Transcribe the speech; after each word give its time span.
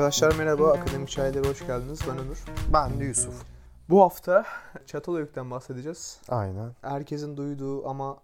Arkadaşlar 0.00 0.34
merhaba, 0.34 0.72
Akademik 0.72 1.08
Çaylar'a 1.08 1.48
hoş 1.48 1.66
geldiniz. 1.66 2.00
Ben 2.08 2.18
Ömür. 2.18 2.44
Ben 2.72 3.00
de 3.00 3.04
Yusuf. 3.04 3.42
Bu 3.88 4.00
hafta 4.02 4.44
Çatalhöyük'ten 4.86 5.50
bahsedeceğiz. 5.50 6.20
Aynen. 6.28 6.72
Herkesin 6.82 7.36
duyduğu 7.36 7.88
ama 7.88 8.18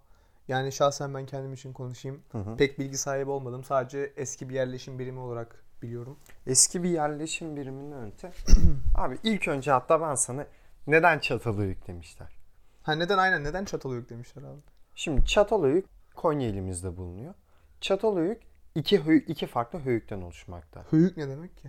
yani 0.48 0.72
şahsen 0.72 1.14
ben 1.14 1.26
kendim 1.26 1.52
için 1.52 1.72
konuşayım. 1.72 2.22
Hı 2.32 2.38
hı. 2.38 2.56
Pek 2.56 2.78
bilgi 2.78 2.98
sahibi 2.98 3.30
olmadım. 3.30 3.64
Sadece 3.64 4.12
eski 4.16 4.48
bir 4.48 4.54
yerleşim 4.54 4.98
birimi 4.98 5.20
olarak 5.20 5.64
biliyorum. 5.82 6.16
Eski 6.46 6.82
bir 6.82 6.88
yerleşim 6.88 7.56
biriminden 7.56 8.06
öte. 8.06 8.32
Abi 8.94 9.18
ilk 9.22 9.48
önce 9.48 9.70
hatta 9.70 10.00
ben 10.00 10.14
sana 10.14 10.46
neden 10.86 11.18
Çatalhöyük 11.18 11.86
demişler. 11.86 12.36
Ha 12.82 12.94
neden 12.94 13.18
aynen 13.18 13.44
neden 13.44 13.64
Çatalhöyük 13.64 14.10
demişler 14.10 14.42
abi? 14.42 14.60
Şimdi 14.94 15.24
Çatalhöyük 15.24 15.86
Konya 16.14 16.48
ilimizde 16.48 16.96
bulunuyor. 16.96 17.34
Çatalhöyük 17.80 18.42
iki, 18.76 19.04
höyü- 19.04 19.24
iki 19.26 19.46
farklı 19.46 19.78
höyükten 19.78 20.22
oluşmakta. 20.22 20.84
Höyük 20.90 21.16
ne 21.16 21.28
demek 21.28 21.56
ki? 21.56 21.68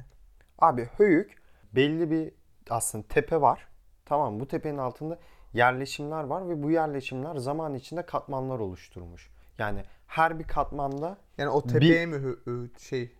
Abi 0.59 0.89
höyük 0.97 1.35
belli 1.75 2.11
bir 2.11 2.31
aslında 2.69 3.07
tepe 3.07 3.41
var. 3.41 3.67
Tamam 4.05 4.39
bu 4.39 4.47
tepenin 4.47 4.77
altında 4.77 5.19
yerleşimler 5.53 6.23
var 6.23 6.49
ve 6.49 6.63
bu 6.63 6.71
yerleşimler 6.71 7.35
zaman 7.35 7.73
içinde 7.73 8.05
katmanlar 8.05 8.59
oluşturmuş. 8.59 9.29
Yani 9.57 9.83
her 10.07 10.39
bir 10.39 10.43
katmanda 10.43 11.17
Yani 11.37 11.49
o 11.49 11.61
tepeye 11.67 12.05
mi 12.05 12.15
hö- 12.15 12.37
ö- 12.49 12.79
şey? 12.79 13.11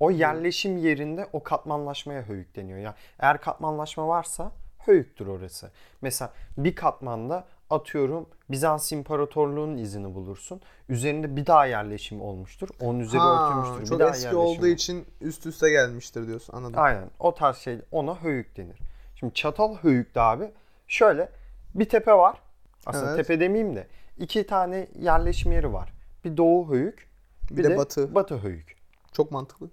o 0.00 0.10
yerleşim 0.10 0.76
yerinde 0.76 1.28
o 1.32 1.42
katmanlaşmaya 1.42 2.22
höyük 2.22 2.56
deniyor. 2.56 2.78
Yani 2.78 2.94
eğer 3.18 3.40
katmanlaşma 3.40 4.08
varsa 4.08 4.52
höyüktür 4.78 5.26
orası. 5.26 5.70
Mesela 6.02 6.32
bir 6.58 6.74
katmanda 6.76 7.46
atıyorum 7.70 8.26
Bizans 8.50 8.92
İmparatorluğu'nun 8.92 9.76
izini 9.76 10.14
bulursun. 10.14 10.60
Üzerinde 10.88 11.36
bir 11.36 11.46
daha 11.46 11.66
yerleşim 11.66 12.20
olmuştur. 12.22 12.68
Onun 12.80 13.00
üzeri 13.00 13.20
Ha, 13.20 13.46
örtülmüştür. 13.60 13.86
çok 13.86 13.98
bir 13.98 14.04
daha 14.04 14.14
eski 14.16 14.36
olduğu 14.36 14.66
için 14.66 15.06
üst 15.20 15.46
üste 15.46 15.70
gelmiştir 15.70 16.26
diyorsun. 16.26 16.56
Anladım. 16.56 16.74
Aynen. 16.78 17.10
O 17.18 17.34
tarz 17.34 17.56
şey 17.56 17.78
ona 17.92 18.22
höyük 18.22 18.56
denir. 18.56 18.78
Şimdi 19.14 19.34
çatal 19.34 19.76
höyükte 19.76 20.20
abi 20.20 20.50
şöyle 20.88 21.28
bir 21.74 21.88
tepe 21.88 22.12
var. 22.12 22.38
Aslında 22.86 23.06
Evet. 23.14 23.16
tepe 23.26 23.40
demeyeyim 23.40 23.76
de 23.76 23.86
iki 24.18 24.46
tane 24.46 24.88
yerleşim 24.98 25.52
yeri 25.52 25.72
var. 25.72 25.92
Bir 26.24 26.36
doğu 26.36 26.70
höyük, 26.72 27.08
bir, 27.50 27.56
Bir 27.56 27.64
de 27.64 27.76
batı. 27.76 28.14
batı 28.14 28.38
höyük. 28.38 28.76
Çok 29.12 29.30
mantıklı. 29.30 29.70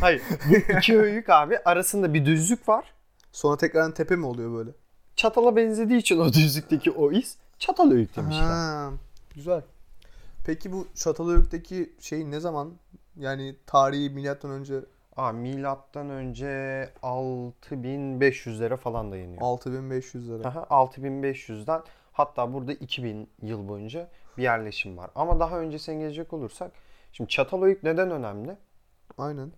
Hayır. 0.00 0.22
Bu 0.50 0.54
iki 0.78 0.94
höyük 0.94 1.30
abi 1.30 1.58
arasında 1.58 2.14
bir 2.14 2.26
düzlük 2.26 2.68
var. 2.68 2.94
Sonra 3.32 3.56
tekrardan 3.56 3.94
tepe 3.94 4.16
mi 4.16 4.26
oluyor 4.26 4.52
böyle? 4.58 4.70
Çatala 5.16 5.56
benzediği 5.56 5.98
için 5.98 6.18
o 6.18 6.28
düzlükteki 6.32 6.90
o 6.90 7.12
iz 7.12 7.36
çatal 7.58 7.90
höyük 7.90 8.16
demişler. 8.16 8.42
Ha, 8.42 8.90
güzel. 9.34 9.62
Peki 10.46 10.72
bu 10.72 10.86
Çatalhöyük'teki 10.94 11.92
şey 12.00 12.30
ne 12.30 12.40
zaman? 12.40 12.72
Yani 13.16 13.56
tarihi 13.66 14.10
milattan 14.10 14.50
önce 14.50 14.80
Aa, 15.16 15.32
milattan 15.32 16.10
önce 16.10 16.48
6500'lere 17.02 18.76
falan 18.76 19.12
dayanıyor. 19.12 19.42
6500 19.42 20.30
lira. 20.30 20.48
Aha, 20.48 20.66
6500'den 20.70 21.82
hatta 22.12 22.52
burada 22.52 22.72
2000 22.72 23.28
yıl 23.42 23.68
boyunca 23.68 24.08
bir 24.38 24.42
yerleşim 24.42 24.96
var. 24.96 25.10
Ama 25.14 25.40
daha 25.40 25.58
öncesine 25.58 25.94
gelecek 25.94 26.32
olursak 26.32 26.72
şimdi 27.12 27.30
Çatalhöyük 27.30 27.82
neden 27.82 28.10
önemli? 28.10 28.56
Aynen. 29.18 29.52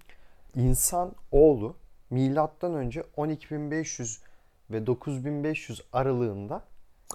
İnsan 0.55 1.13
oğlu 1.33 1.77
milattan 2.11 2.75
önce 2.75 3.05
12500 3.17 4.21
ve 4.71 4.87
9500 4.87 5.83
aralığında 5.93 6.63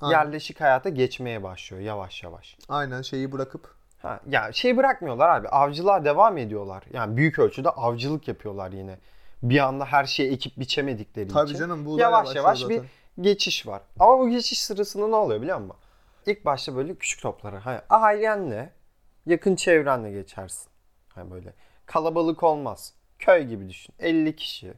Aynen. 0.01 0.17
yerleşik 0.17 0.61
hayata 0.61 0.89
geçmeye 0.89 1.43
başlıyor 1.43 1.83
yavaş 1.83 2.23
yavaş. 2.23 2.57
Aynen 2.69 3.01
şeyi 3.01 3.31
bırakıp 3.31 3.81
Ha, 4.01 4.19
ya 4.29 4.51
şey 4.51 4.77
bırakmıyorlar 4.77 5.29
abi. 5.29 5.47
Avcılığa 5.47 6.05
devam 6.05 6.37
ediyorlar. 6.37 6.83
Yani 6.93 7.17
büyük 7.17 7.39
ölçüde 7.39 7.69
avcılık 7.69 8.27
yapıyorlar 8.27 8.71
yine. 8.71 8.97
Bir 9.43 9.59
anda 9.59 9.85
her 9.85 10.05
şeyi 10.05 10.31
ekip 10.31 10.59
biçemedikleri 10.59 11.27
tabii 11.27 11.49
için. 11.49 11.59
canım 11.59 11.85
bu 11.85 11.99
yavaş 11.99 12.35
yavaş 12.35 12.69
bir 12.69 12.81
geçiş 13.21 13.67
var. 13.67 13.81
Ama 13.99 14.19
bu 14.19 14.29
geçiş 14.29 14.61
sırasında 14.61 15.07
ne 15.07 15.15
oluyor 15.15 15.41
biliyor 15.41 15.57
musun? 15.57 15.75
İlk 16.25 16.45
başta 16.45 16.75
böyle 16.75 16.95
küçük 16.95 17.21
toplara. 17.21 17.65
Hani 17.65 17.79
ailenle, 17.89 18.73
yakın 19.25 19.55
çevrenle 19.55 20.11
geçersin. 20.11 20.69
Hani 21.09 21.31
böyle 21.31 21.53
kalabalık 21.85 22.43
olmaz. 22.43 22.93
Köy 23.19 23.43
gibi 23.43 23.69
düşün. 23.69 23.95
50 23.99 24.35
kişi. 24.35 24.73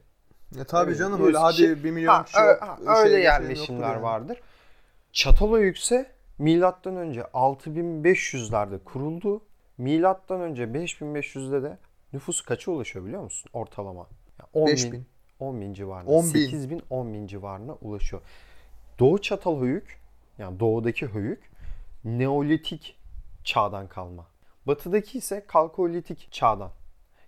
Ya 0.58 0.64
tabii 0.64 0.90
Evet, 0.90 0.98
canım 0.98 1.18
100 1.18 1.26
öyle 1.26 1.38
hadi 1.38 1.56
kişi. 1.56 1.84
1 1.84 1.90
milyon 1.90 2.14
Ha, 2.14 2.24
kişi 2.24 2.38
ö- 2.38 2.60
ha, 2.60 2.78
şey 2.84 2.94
öyle 2.96 3.18
yerleşimler 3.20 3.92
yani. 3.92 4.02
vardır. 4.02 4.40
Çatalhöyükse 5.12 6.10
milattan 6.38 6.96
önce 6.96 7.20
6500'lerde 7.20 8.78
kuruldu. 8.84 9.42
Milattan 9.78 10.40
önce 10.40 10.64
5500'de 10.64 11.62
de 11.62 11.78
nüfusu 12.12 12.44
kaça 12.44 12.70
ulaşıyor 12.70 13.04
biliyor 13.04 13.22
musun? 13.22 13.50
Ortalama. 13.52 14.06
Yani 14.40 14.48
10 14.52 14.66
Beş 14.66 14.84
bin, 14.84 14.92
bin. 14.92 15.06
10 15.40 15.60
bin 15.60 15.72
civarında. 15.74 16.10
10 16.10 16.24
bin. 16.24 16.28
8 16.28 16.70
bin, 16.70 16.82
10 16.90 17.14
bin 17.14 17.26
civarına 17.26 17.72
ulaşıyor. 17.74 18.22
Doğu 18.98 19.20
Çatalhöyük 19.20 20.00
yani 20.38 20.60
doğudaki 20.60 21.06
höyük 21.06 21.50
Neolitik 22.04 22.96
çağdan 23.44 23.88
kalma. 23.88 24.26
Batıdaki 24.66 25.18
ise 25.18 25.44
Kalkolitik 25.46 26.32
çağdan. 26.32 26.70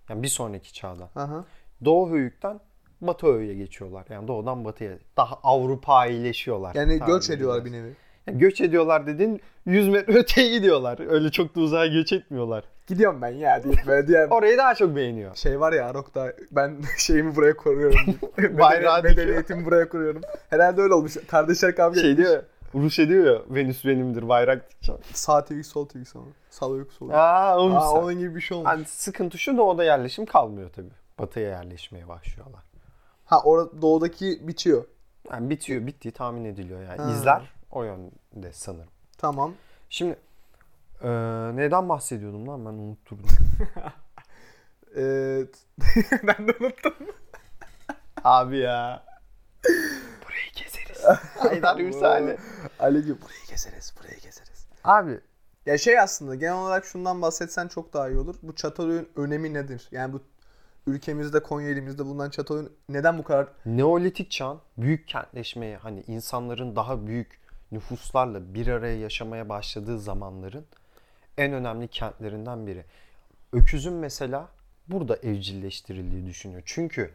Yani 0.09 0.23
bir 0.23 0.27
sonraki 0.27 0.73
çağdan. 0.73 1.09
Aha. 1.15 1.45
Doğu 1.85 2.09
höyükten 2.09 2.59
Batı 3.01 3.27
höyüğe 3.27 3.53
geçiyorlar. 3.53 4.05
Yani 4.09 4.27
doğudan 4.27 4.65
batıya. 4.65 4.91
Daha 5.17 5.39
Avrupaileşiyorlar. 5.43 6.75
Yani 6.75 6.99
göç 7.07 7.29
ediyorlar 7.29 7.65
bir 7.65 7.71
nevi. 7.71 7.93
Yani 8.27 8.37
göç 8.37 8.61
ediyorlar 8.61 9.07
dediğin 9.07 9.41
100 9.65 9.87
metre 9.89 10.13
öteye 10.19 10.57
gidiyorlar. 10.57 11.11
Öyle 11.11 11.31
çok 11.31 11.55
da 11.55 11.59
uzağa 11.59 11.87
göç 11.87 12.13
etmiyorlar. 12.13 12.63
Gidiyorum 12.87 13.21
ben 13.21 13.27
ya 13.29 13.63
deyip 13.63 13.87
böyle 13.87 14.07
diğer 14.07 14.27
Orayı 14.29 14.57
daha 14.57 14.75
çok 14.75 14.95
beğeniyor. 14.95 15.35
şey 15.35 15.59
var 15.59 15.73
ya 15.73 15.85
Arok'ta 15.85 16.33
ben 16.51 16.75
şeyimi 16.97 17.35
buraya 17.35 17.57
koruyorum. 17.57 17.99
Bayrağı 18.59 19.03
medeniyetimi 19.03 19.65
buraya 19.65 19.89
koruyorum. 19.89 20.21
Herhalde 20.49 20.81
öyle 20.81 20.93
olmuş. 20.93 21.17
Kardeşler 21.27 21.75
kavga 21.75 21.99
Şey 22.01 22.11
etmiş. 22.11 22.27
diyor 22.27 22.43
Rus 22.75 22.99
ediyor 22.99 23.25
ya 23.25 23.41
Venüs 23.55 23.85
benimdir 23.85 24.29
bayrak 24.29 24.69
dikeceğim. 24.71 25.01
Sağ 25.13 25.41
tweet 25.41 25.65
sol 25.65 25.85
tweet 25.85 26.07
sonra. 26.07 26.25
Sağ 26.49 26.67
uyuk 26.67 26.93
sol 26.93 27.05
uyuk. 27.05 27.15
Aa, 27.17 27.51
Aa, 27.53 27.91
onun 27.91 28.19
gibi 28.19 28.35
bir 28.35 28.41
şey 28.41 28.57
olmuş. 28.57 28.69
Yani 28.71 28.85
sıkıntı 28.85 29.37
şu 29.37 29.57
doğuda 29.57 29.83
yerleşim 29.83 30.25
kalmıyor 30.25 30.69
tabii. 30.75 30.89
Batıya 31.19 31.49
yerleşmeye 31.49 32.07
başlıyorlar. 32.07 32.61
Ha 33.27 33.41
orada 33.43 33.81
doğudaki 33.81 34.47
bitiyor. 34.47 34.85
Yani 35.31 35.49
bitiyor, 35.49 35.87
bittiği 35.87 36.11
tahmin 36.13 36.45
ediliyor 36.45 36.81
yani. 36.81 37.01
Ha. 37.01 37.11
izler 37.11 37.53
o 37.71 37.83
yönde 37.83 38.53
sanırım. 38.53 38.89
Tamam. 39.17 39.53
Şimdi 39.89 40.15
eee, 41.03 41.09
neden 41.55 41.89
bahsediyordum 41.89 42.47
lan 42.47 42.65
ben 42.65 42.71
unutturdum. 42.71 43.25
Ee, 44.97 45.01
ben 46.23 46.47
de 46.47 46.53
unuttum. 46.59 46.93
Abi 48.23 48.57
ya. 48.57 49.03
Burayı 50.25 50.51
keseriz. 50.53 51.03
Haydar 51.37 51.79
Ürsali. 51.79 52.37
Ali'ciğim 52.79 53.21
burayı 53.21 53.39
keseriz, 53.47 53.93
burayı 53.99 54.19
keseriz. 54.19 54.67
Abi 54.83 55.19
Ya 55.65 55.77
şey 55.77 55.99
aslında 55.99 56.35
genel 56.35 56.53
olarak 56.53 56.85
şundan 56.85 57.21
bahsetsen 57.21 57.67
çok 57.67 57.93
daha 57.93 58.09
iyi 58.09 58.17
olur. 58.17 58.35
Bu 58.43 58.55
Çatalhöyük'ün 58.55 59.21
önemi 59.23 59.53
nedir? 59.53 59.87
Yani 59.91 60.13
bu 60.13 60.21
ülkemizde 60.87 61.43
Konya 61.43 61.69
elimizde 61.69 62.05
bulunan 62.05 62.29
Çatalhöyük'ün 62.29 62.77
neden 62.89 63.17
bu 63.17 63.23
kadar 63.23 63.47
Neolitik 63.65 64.31
çağın 64.31 64.59
büyük 64.77 65.07
kentleşmeye 65.07 65.77
hani 65.77 66.03
insanların 66.07 66.75
daha 66.75 67.07
büyük 67.07 67.39
nüfuslarla 67.71 68.53
bir 68.53 68.67
araya 68.67 68.97
yaşamaya 68.97 69.49
başladığı 69.49 69.99
zamanların 69.99 70.65
en 71.37 71.53
önemli 71.53 71.87
kentlerinden 71.87 72.67
biri. 72.67 72.85
Öküzün 73.53 73.93
mesela 73.93 74.49
burada 74.87 75.15
evcilleştirildiği 75.15 76.25
düşünüyor. 76.25 76.61
Çünkü 76.65 77.11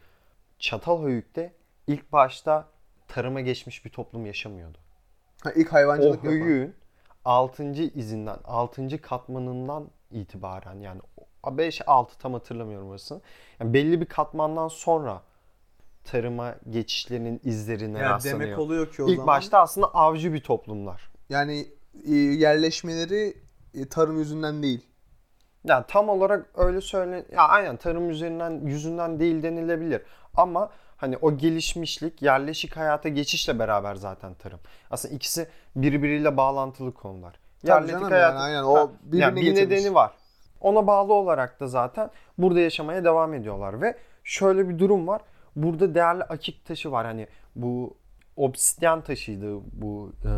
Çatalhöyük'te 0.58 1.52
ilk 1.86 2.12
başta 2.12 2.68
tarıma 3.08 3.40
geçmiş 3.40 3.84
bir 3.84 3.90
toplum 3.90 4.26
yaşamıyordu. 4.26 4.78
ha, 5.42 5.52
ilk 5.52 5.68
O 5.68 5.72
hayvancılık 5.72 6.24
yapan? 6.24 6.30
höyüğün 6.30 6.74
6. 7.24 7.64
izinden, 7.72 8.38
6. 8.44 9.00
katmanından 9.00 9.88
itibaren 10.10 10.80
yani 10.80 11.00
5-6 11.50 12.06
tam 12.18 12.32
hatırlamıyorum 12.32 12.90
orasını. 12.90 13.20
Yani 13.60 13.74
belli 13.74 14.00
bir 14.00 14.06
katmandan 14.06 14.68
sonra 14.68 15.22
tarıma 16.04 16.54
geçişlerinin 16.70 17.40
izlerine 17.44 17.98
Ya 17.98 18.10
rastlanıyor. 18.10 18.40
demek 18.40 18.58
oluyor 18.58 18.92
ki 18.92 19.02
o 19.02 19.08
İlk 19.08 19.16
zaman 19.16 19.26
başta 19.26 19.58
aslında 19.60 19.86
avcı 19.86 20.32
bir 20.32 20.40
toplumlar. 20.42 21.10
yani 21.28 21.66
e, 22.08 22.14
yerleşmeleri 22.14 23.34
e, 23.74 23.88
tarım 23.88 24.18
yüzünden 24.18 24.62
değil. 24.62 24.86
Yani 25.64 25.84
tam 25.88 26.08
olarak 26.08 26.46
öyle 26.54 26.80
söyle 26.80 27.24
ya 27.32 27.42
aynen 27.48 27.76
tarım 27.76 28.10
üzerinden 28.10 28.50
yüzünden 28.66 29.20
değil 29.20 29.42
denilebilir. 29.42 30.02
Ama 30.34 30.70
hani 30.96 31.16
o 31.16 31.36
gelişmişlik 31.38 32.22
yerleşik 32.22 32.76
hayata 32.76 33.08
geçişle 33.08 33.58
beraber 33.58 33.94
zaten 33.94 34.34
tarım. 34.34 34.60
Aslında 34.90 35.14
ikisi 35.14 35.48
birbiriyle 35.76 36.36
bağlantılı 36.36 36.94
konular. 36.94 37.34
Tabii 37.66 37.88
canım 37.90 38.10
yani, 38.12 38.38
aynen. 38.38 38.62
O 38.62 38.90
birbirini 39.02 39.22
yani 39.22 39.36
bir 39.36 39.42
getirmiş. 39.42 39.70
nedeni 39.78 39.94
var. 39.94 40.10
Ona 40.62 40.86
bağlı 40.86 41.12
olarak 41.14 41.60
da 41.60 41.66
zaten 41.66 42.10
burada 42.38 42.60
yaşamaya 42.60 43.04
devam 43.04 43.34
ediyorlar 43.34 43.80
ve 43.82 43.96
şöyle 44.24 44.68
bir 44.68 44.78
durum 44.78 45.06
var. 45.08 45.20
Burada 45.56 45.94
değerli 45.94 46.22
akik 46.24 46.64
taşı 46.64 46.92
var. 46.92 47.06
Hani 47.06 47.26
bu 47.56 47.96
obsidyen 48.36 49.00
taşıydı 49.00 49.56
bu 49.72 50.12
e, 50.24 50.28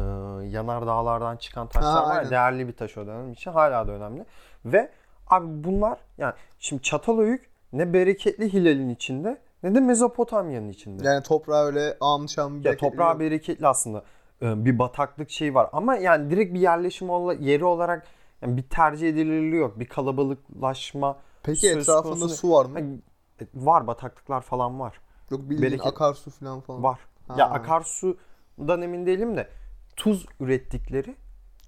yanar 0.46 0.86
dağlardan 0.86 1.36
çıkan 1.36 1.66
taşlar 1.68 1.92
Ha, 2.04 2.08
var 2.08 2.16
aynen. 2.16 2.30
değerli 2.30 2.68
bir 2.68 2.72
taş 2.72 2.98
o 2.98 3.06
dönem 3.06 3.32
için 3.32 3.50
hala 3.50 3.88
da 3.88 3.92
önemli. 3.92 4.24
Ve 4.64 4.90
abi 5.26 5.46
bunlar 5.64 5.98
yani 6.18 6.34
şimdi 6.58 6.82
Çatalhöyük 6.82 7.50
ne 7.72 7.92
bereketli 7.92 8.52
hilalin 8.52 8.88
içinde 8.88 9.38
ne 9.62 9.74
de 9.74 9.80
Mezopotamya'nın 9.80 10.68
içinde. 10.68 11.06
Yani 11.06 11.22
toprağı 11.22 11.64
öyle 11.66 11.96
almış 12.00 12.32
şam 12.32 12.62
Ya 12.62 12.76
toprağı 12.76 13.20
bereketli 13.20 13.66
aslında. 13.66 14.02
Ee, 14.42 14.64
Bir 14.64 14.78
bataklık 14.78 15.30
şey 15.30 15.54
var 15.54 15.68
ama 15.72 15.96
yani 15.96 16.30
direkt 16.30 16.54
bir 16.54 16.60
yerleşim 16.60 17.08
yeri 17.40 17.64
olarak 17.64 18.06
yani 18.42 18.56
bir 18.56 18.62
tercih 18.62 19.08
edilirliği 19.08 19.60
yok. 19.60 19.78
Bir 19.80 19.86
kalabalıklaşma 19.88 21.18
Peki 21.42 21.70
etrafında 21.70 22.14
konusu- 22.14 22.36
su 22.36 22.50
var 22.52 22.64
mı? 22.66 22.78
Ha, 22.80 22.84
e, 23.40 23.46
var 23.54 23.86
bataklıklar 23.86 24.40
falan 24.40 24.80
var. 24.80 25.00
Yok 25.30 25.40
bildiğin 25.40 25.62
bereket- 25.62 25.86
akarsu 25.86 26.30
falan 26.30 26.60
falan. 26.60 26.82
Var. 26.82 26.98
Ha. 27.28 27.34
Ya 27.38 27.50
akarsudan 27.50 28.82
emin 28.82 29.06
değilim 29.06 29.36
de 29.36 29.48
tuz 29.96 30.26
ürettikleri 30.40 31.16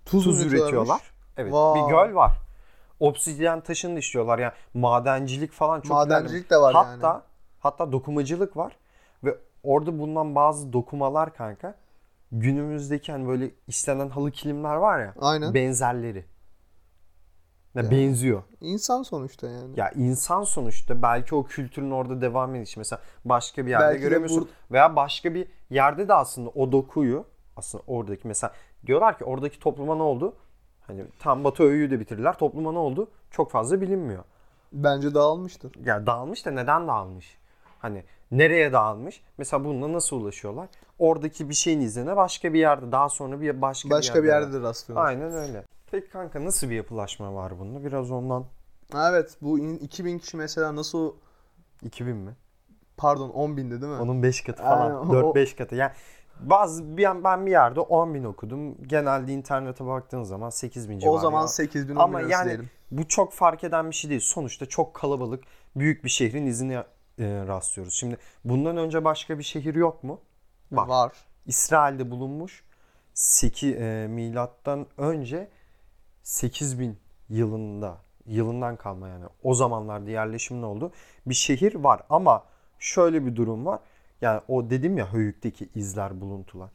Tuz, 0.07 0.25
tuz 0.25 0.47
üretiyorlar. 0.47 1.01
Evet. 1.37 1.53
Vay. 1.53 1.83
Bir 1.83 1.89
göl 1.89 2.15
var. 2.15 2.33
Obsidyen 3.01 3.61
taşını 3.61 3.99
işliyorlar. 3.99 4.39
Yani 4.39 4.53
madencilik 4.75 5.53
falan 5.53 5.81
çok 5.81 5.91
Madencilik 5.91 6.31
ilerlemiş. 6.31 6.51
de 6.51 6.57
var 6.57 6.75
hatta, 6.75 7.07
yani. 7.09 7.23
Hatta 7.61 7.93
dokumacılık 7.93 8.57
var. 8.57 8.77
Ve 9.25 9.39
orada 9.63 9.99
bulunan 9.99 10.35
bazı 10.35 10.73
dokumalar 10.73 11.35
kanka 11.35 11.75
günümüzdeki 12.33 13.13
hani 13.13 13.29
böyle 13.29 13.51
istenen 13.67 14.09
halı 14.09 14.31
kilimler 14.31 14.75
var 14.77 15.01
ya 15.01 15.15
Aynen. 15.21 15.55
benzerleri. 15.55 16.25
Ya 17.77 17.83
Ya. 17.83 17.91
benziyor. 17.91 18.43
İnsan 18.61 19.03
sonuçta 19.03 19.47
yani. 19.51 19.81
Ya 19.81 19.91
insan 19.91 20.43
sonuçta 20.43 21.03
belki 21.03 21.35
o 21.35 21.45
kültürün 21.45 21.91
orada 21.91 22.21
devam 22.21 22.55
edişi 22.55 22.79
mesela 22.81 23.01
başka 23.25 23.67
bir 23.67 23.71
yerde 23.71 23.85
Belki 23.85 24.01
göremiyorsun 24.01 24.43
bur- 24.43 24.73
veya 24.73 24.97
başka 24.97 25.35
bir 25.35 25.49
yerde 25.71 26.09
de 26.09 26.15
aslında 26.15 26.49
o 26.51 26.73
dokuyu 26.73 27.25
aslında 27.57 27.85
oradaki 27.87 28.29
mesela 28.29 28.53
diyorlar 28.87 29.19
ki 29.19 29.25
oradaki 29.25 29.59
topluma 29.59 29.95
ne 29.95 30.03
oldu? 30.03 30.37
Hani 30.87 31.05
tam 31.19 31.45
Batı 31.45 31.63
öğüyü 31.63 31.91
de 31.91 32.01
bitirdiler. 32.01 32.39
Topluma 32.39 32.73
ne 32.73 32.79
oldu? 32.79 33.11
Çok 33.31 33.51
fazla 33.51 33.81
bilinmiyor. 33.81 34.25
Bence 34.73 35.15
dağılmıştır. 35.15 35.73
Ya 35.85 36.07
dağılmış 36.07 36.47
da 36.47 36.51
neden 36.51 36.89
dağılmış? 36.89 37.39
Hani 37.79 38.05
nereye 38.31 38.73
dağılmış? 38.73 39.23
Mesela 39.39 39.65
bununla 39.65 39.93
nasıl 39.93 40.17
ulaşıyorlar? 40.21 40.69
Oradaki 40.99 41.49
bir 41.49 41.55
şeyin 41.55 41.81
izine 41.81 42.17
başka 42.17 42.53
bir 42.55 42.59
yerde 42.59 42.93
daha 42.93 43.09
sonra 43.09 43.41
bir 43.41 43.63
başka, 43.63 43.91
Başka 43.91 44.23
bir 44.23 44.29
yerde. 44.29 44.45
yerde 44.47 44.59
de 44.63 44.69
rastlıyorlar. 44.69 45.07
Aynen 45.09 45.33
öyle. 45.33 45.65
Peki 45.91 46.09
kanka 46.11 46.45
nasıl 46.45 46.71
bir 46.71 46.75
yapılaşma 46.77 47.35
var 47.35 47.59
bunda? 47.59 47.85
Biraz 47.85 48.11
ondan 48.11 48.45
Evet 48.95 49.37
bu 49.43 49.59
in- 49.59 49.79
2000 49.79 50.19
kişi 50.19 50.37
mesela 50.37 50.77
nasıl 50.77 51.15
2000 51.83 52.17
mi? 52.17 52.37
pardon 52.97 53.29
10 53.31 53.57
bindi 53.57 53.83
değil 53.83 53.93
mi? 53.93 53.99
Onun 53.99 54.23
5 54.23 54.41
katı 54.43 54.63
Aynen, 54.63 54.93
falan. 54.95 55.09
o- 55.25 55.35
4-5 55.35 55.57
katı. 55.57 55.75
Yani 55.75 55.93
bazı 56.41 56.97
bir 56.97 57.25
ben 57.25 57.47
bir 57.47 57.51
yerde 57.51 57.81
10 57.81 58.15
bin 58.15 58.25
okudum. 58.25 58.89
Genelde 58.89 59.33
internete 59.33 59.87
baktığın 59.87 60.23
zaman 60.23 60.51
8 60.51 60.91
bin 60.91 60.99
civarı. 60.99 61.15
o 61.17 61.19
zaman 61.19 61.41
ya. 61.41 61.49
8000 61.49 61.97
10 61.97 62.01
Ama 62.01 62.19
bin 62.21 62.29
yani 62.29 62.47
diyelim. 62.47 62.71
bu 62.91 63.09
çok 63.09 63.33
fark 63.33 63.65
eden 63.65 63.91
bir 63.91 63.95
şey 63.95 64.11
değil. 64.11 64.21
Sonuçta 64.21 64.67
çok 64.67 64.95
kalabalık 64.95 65.45
büyük 65.77 66.05
bir 66.05 66.09
şehrin 66.09 66.47
izine 66.47 66.75
e, 66.75 67.45
rastlıyoruz. 67.47 67.95
Şimdi 67.95 68.19
bundan 68.45 68.77
önce 68.77 69.05
başka 69.05 69.39
bir 69.39 69.45
şehir 69.45 69.75
yok 69.75 70.05
mu? 70.05 70.21
Var. 70.73 70.87
Var. 70.89 71.13
İsrail'de 71.47 72.11
bulunmuş 72.11 72.65
8 73.15 73.73
e, 73.77 74.07
milattan 74.11 74.87
önce 74.99 75.49
8000 76.27 76.99
yılında 77.29 77.99
yılından 78.27 78.77
kalma 78.77 79.09
yani 79.09 79.25
o 79.43 79.55
zamanlarda 79.55 80.11
yerleşimin 80.11 80.63
oldu 80.63 80.93
bir 81.27 81.35
şehir 81.35 81.75
var 81.75 82.03
ama 82.11 82.45
şöyle 82.79 83.27
bir 83.27 83.37
durum 83.37 83.67
var. 83.67 83.81
Yani 84.21 84.41
o 84.49 84.71
dedim 84.71 84.99
ya 84.99 85.13
Höyük'teki 85.13 85.69
izler, 85.75 86.21
buluntular. 86.21 86.71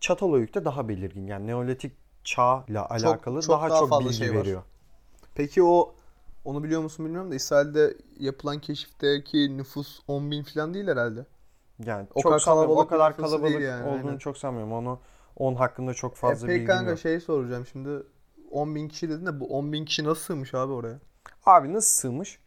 Çatalhöyük'te 0.00 0.64
daha 0.64 0.88
belirgin. 0.88 1.26
Yani 1.26 1.46
Neolitik 1.46 1.92
çağla 2.24 2.90
alakalı 2.90 3.40
çok 3.40 3.56
daha, 3.56 3.70
daha 3.70 3.78
çok 3.78 3.88
fazla 3.88 4.04
bilgi 4.04 4.16
şey 4.16 4.30
var. 4.30 4.36
veriyor. 4.36 4.62
Peki 5.34 5.62
o 5.62 5.94
onu 6.44 6.64
biliyor 6.64 6.82
musun 6.82 7.06
bilmiyorum 7.06 7.30
da 7.30 7.34
İsrail'de 7.34 7.96
yapılan 8.20 8.58
keşifteki 8.58 9.56
nüfus 9.56 10.00
10 10.08 10.30
bin 10.30 10.42
falan 10.42 10.74
değil 10.74 10.88
herhalde. 10.88 11.26
Yani 11.84 12.06
O 12.14 12.20
çok 12.22 12.32
kadar. 12.32 12.42
O 12.42 12.44
kalabalık 12.44 12.84
bir 12.84 12.88
kadar 12.88 13.16
kalabalık 13.16 13.60
yani, 13.60 13.84
olduğunu 13.84 14.06
aynen. 14.06 14.18
çok 14.18 14.38
sanmıyorum. 14.38 14.72
Onu 14.72 14.98
onun 15.36 15.56
hakkında 15.56 15.94
çok 15.94 16.16
fazla 16.16 16.46
e 16.46 16.50
peki 16.50 16.60
bilgim 16.60 16.76
kanka 16.76 16.90
yok. 16.90 16.98
şey 16.98 17.20
soracağım 17.20 17.66
şimdi 17.66 18.02
10 18.52 18.74
bin 18.74 18.88
kişi 18.88 19.08
dedin 19.10 19.26
de 19.26 19.40
bu 19.40 19.46
10 19.58 19.72
bin 19.72 19.84
kişi 19.84 20.04
nasıl 20.04 20.20
sığmış 20.22 20.54
abi 20.54 20.72
oraya? 20.72 20.98
Abi 21.46 21.72
nasıl 21.72 22.00
sığmış? 22.00 22.38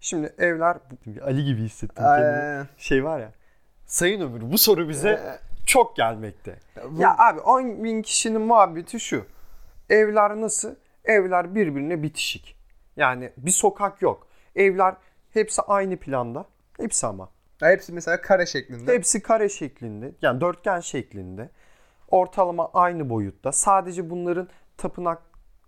Şimdi 0.00 0.34
evler 0.38 0.78
Ali 1.24 1.44
gibi 1.44 1.60
hissettim 1.62 2.04
kendimi. 2.04 2.68
Şey 2.78 3.04
var 3.04 3.20
ya. 3.20 3.32
Sayın 3.86 4.20
Ömür 4.20 4.52
bu 4.52 4.58
soru 4.58 4.88
bize 4.88 5.38
çok 5.66 5.96
gelmekte. 5.96 6.58
bu- 6.90 7.00
Ya 7.02 7.16
abi 7.18 7.40
10 7.40 7.84
bin 7.84 8.02
kişinin 8.02 8.40
muhabbeti 8.40 9.00
şu. 9.00 9.24
Evler 9.90 10.40
nasıl? 10.40 10.74
Evler 11.04 11.54
birbirine 11.54 12.02
bitişik. 12.02 12.56
Yani 12.96 13.32
bir 13.36 13.50
sokak 13.50 14.02
yok. 14.02 14.26
Evler 14.56 14.94
hepsi 15.32 15.62
aynı 15.62 15.96
planda. 15.96 16.44
Hepsi 16.76 17.06
ama. 17.06 17.28
Ya 17.60 17.68
hepsi 17.70 17.92
mesela 17.92 18.20
kare 18.20 18.46
şeklinde. 18.46 18.92
Hepsi 18.94 19.22
kare 19.22 19.48
şeklinde. 19.48 20.12
Yani 20.22 20.40
dörtgen 20.40 20.80
şeklinde. 20.80 21.50
Ortalama 22.08 22.70
aynı 22.74 23.10
boyutta. 23.10 23.52
Sadece 23.52 24.10
bunların 24.10 24.48
tapınak 24.76 25.22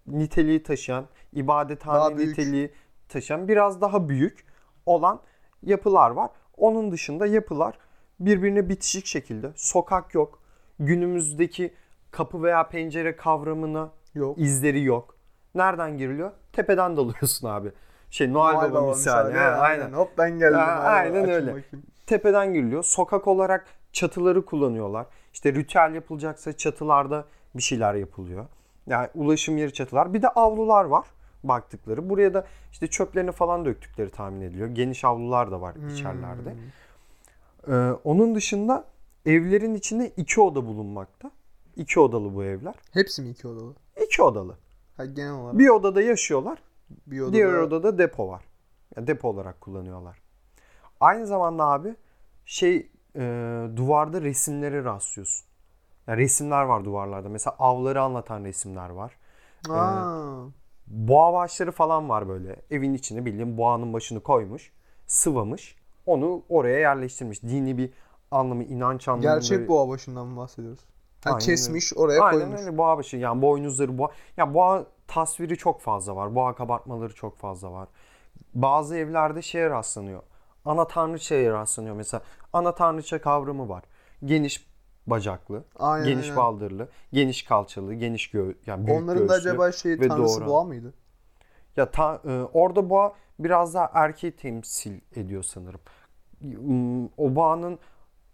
niteliği 0.06 0.62
taşıyan, 0.62 1.06
ibadethane 1.32 2.16
niteliği 2.16 2.72
taşıyan 3.08 3.48
biraz 3.48 3.80
daha 3.80 4.08
büyük 4.08 4.46
olan 4.86 5.20
yapılar 5.62 6.10
var. 6.10 6.30
Onun 6.56 6.92
dışında 6.92 7.26
yapılar 7.26 7.78
birbirine 8.20 8.68
bitişik 8.68 9.06
şekilde. 9.06 9.52
Sokak 9.56 10.14
yok. 10.14 10.42
Günümüzdeki 10.78 11.74
kapı 12.10 12.42
veya 12.42 12.68
pencere 12.68 13.16
kavramına 13.16 13.90
Yok. 14.14 14.38
izleri 14.38 14.82
yok. 14.84 15.16
Nereden 15.54 15.98
giriliyor? 15.98 16.30
Tepeden 16.52 16.96
dalıyorsun 16.96 17.48
abi. 17.48 17.72
Şey 18.10 18.32
Noel, 18.32 18.54
Noel 18.54 18.70
Baba, 18.70 18.82
Baba 18.82 18.88
misali. 18.88 19.28
misali. 19.28 19.44
Ha, 19.44 19.52
Ha, 19.52 19.60
aynen. 19.60 19.92
Hop 19.92 20.18
ben 20.18 20.38
geldim. 20.38 20.58
Ha, 20.58 20.64
aynen 20.64 21.22
açın 21.22 21.32
öyle. 21.32 21.46
bakayım. 21.46 21.86
Tepeden 22.06 22.52
giriliyor. 22.52 22.82
Sokak 22.82 23.28
olarak 23.28 23.66
çatıları 23.92 24.44
kullanıyorlar. 24.44 25.06
İşte 25.32 25.52
ritüel 25.52 25.94
yapılacaksa 25.94 26.52
çatılarda 26.52 27.24
bir 27.54 27.62
şeyler 27.62 27.94
yapılıyor. 27.94 28.46
Yani 28.86 29.08
ulaşım 29.14 29.58
yeri 29.58 29.72
çatılar. 29.72 30.14
Bir 30.14 30.22
de 30.22 30.28
avlular 30.28 30.84
var 30.84 31.06
baktıkları. 31.44 32.10
Buraya 32.10 32.34
da 32.34 32.46
işte 32.72 32.86
çöplerini 32.86 33.32
falan 33.32 33.64
döktükleri 33.64 34.10
tahmin 34.10 34.40
ediliyor. 34.40 34.68
Geniş 34.68 35.04
avlular 35.04 35.50
da 35.50 35.60
var 35.60 35.74
içerilerde. 35.92 36.54
Hmm. 37.66 37.74
Ee, 37.74 37.92
onun 38.04 38.34
dışında 38.34 38.84
evlerin 39.26 39.74
içinde 39.74 40.08
iki 40.16 40.40
oda 40.40 40.66
bulunmakta. 40.66 41.30
İki 41.76 42.00
odalı 42.00 42.34
bu 42.34 42.44
evler. 42.44 42.74
Hepsi 42.92 43.22
mi 43.22 43.28
iki 43.28 43.48
odalı? 43.48 43.72
İki 44.06 44.22
odalı. 44.22 44.56
Ha, 44.96 45.04
genel 45.04 45.32
olarak 45.32 45.58
Bir 45.58 45.68
odada 45.68 46.02
yaşıyorlar. 46.02 46.58
bir 47.06 47.20
odada. 47.20 47.32
Diğer 47.32 47.52
odada 47.52 47.98
depo 47.98 48.28
var. 48.28 48.44
Yani 48.96 49.06
depo 49.06 49.28
olarak 49.28 49.60
kullanıyorlar. 49.60 50.18
Aynı 51.00 51.26
zamanda 51.26 51.64
abi 51.66 51.94
şey 52.44 52.90
e, 53.16 53.20
duvarda 53.76 54.22
resimlere 54.22 54.84
rastlıyorsun. 54.84 55.46
Yani 56.06 56.16
resimler 56.18 56.62
var 56.62 56.84
duvarlarda. 56.84 57.28
Mesela 57.28 57.56
avları 57.58 58.02
anlatan 58.02 58.44
resimler 58.44 58.90
var. 58.90 59.16
Aa, 59.70 60.44
Boğa 60.86 61.32
başları 61.32 61.72
falan 61.72 62.08
var 62.08 62.28
böyle. 62.28 62.56
Evin 62.70 62.94
içine 62.94 63.24
bildiğin 63.24 63.58
boğanın 63.58 63.92
başını 63.92 64.20
koymuş, 64.20 64.72
sıvamış. 65.06 65.76
Onu 66.06 66.42
oraya 66.48 66.78
yerleştirmiş. 66.78 67.42
Dini 67.42 67.78
bir 67.78 67.90
anlamı, 68.30 68.64
inanç 68.64 69.08
anlamında. 69.08 69.34
gerçek 69.34 69.68
boğa 69.68 69.88
başından 69.88 70.26
mı 70.26 70.36
bahsediyoruz? 70.36 70.80
Aynen 71.24 71.38
kesmiş 71.38 71.92
oraya 71.96 72.22
Aynen 72.22 72.40
koymuş. 72.40 72.60
öyle 72.60 72.78
boğa 72.78 72.98
başı. 72.98 73.16
Yani 73.16 73.42
boynuzları 73.42 73.98
boğa. 73.98 74.10
Ya 74.36 74.54
boğa 74.54 74.86
tasviri 75.06 75.56
çok 75.56 75.80
fazla 75.80 76.16
var. 76.16 76.34
Boğa 76.34 76.54
kabartmaları 76.54 77.14
çok 77.14 77.38
fazla 77.38 77.72
var. 77.72 77.88
Bazı 78.54 78.96
evlerde 78.96 79.42
şeye 79.42 79.70
rastlanıyor. 79.70 80.22
Ana 80.64 80.86
tanrıçaya 80.86 81.52
rastlanıyor. 81.52 81.96
Mesela 81.96 82.22
ana 82.52 82.74
tanrıça 82.74 83.20
kavramı 83.20 83.68
var. 83.68 83.82
Geniş 84.24 84.66
bacaklı, 85.06 85.64
Aynen, 85.78 86.06
geniş 86.06 86.24
aynen. 86.26 86.36
baldırlı, 86.36 86.88
geniş 87.12 87.42
kalçalı, 87.42 87.94
geniş 87.94 88.30
gö 88.30 88.52
yani 88.66 88.86
büyük 88.86 89.02
Onların 89.02 89.28
da 89.28 89.32
acaba 89.32 89.72
şey 89.72 89.98
tanrısı 89.98 90.18
doğuran. 90.36 90.48
boğa 90.48 90.64
mıydı? 90.64 90.94
Ya 91.76 91.90
ta, 91.90 92.20
e, 92.24 92.30
orada 92.42 92.90
boğa 92.90 93.14
biraz 93.38 93.74
daha 93.74 93.90
erkeği 93.94 94.32
temsil 94.36 95.00
ediyor 95.16 95.42
sanırım. 95.42 95.80
Hmm, 96.40 97.04
O 97.06 97.34
boğanın 97.34 97.78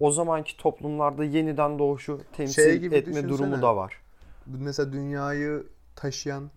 o 0.01 0.11
zamanki 0.11 0.57
toplumlarda 0.57 1.25
yeniden 1.25 1.79
doğuşu 1.79 2.21
temsil 2.33 2.55
Şey 2.63 2.75
etme 2.77 2.91
düşünsene. 3.07 3.29
durumu 3.29 3.63
da 3.63 3.77
var. 3.77 4.03
Mesela 4.47 4.93
dünyayı 4.93 5.67
taşıyan 5.97 6.51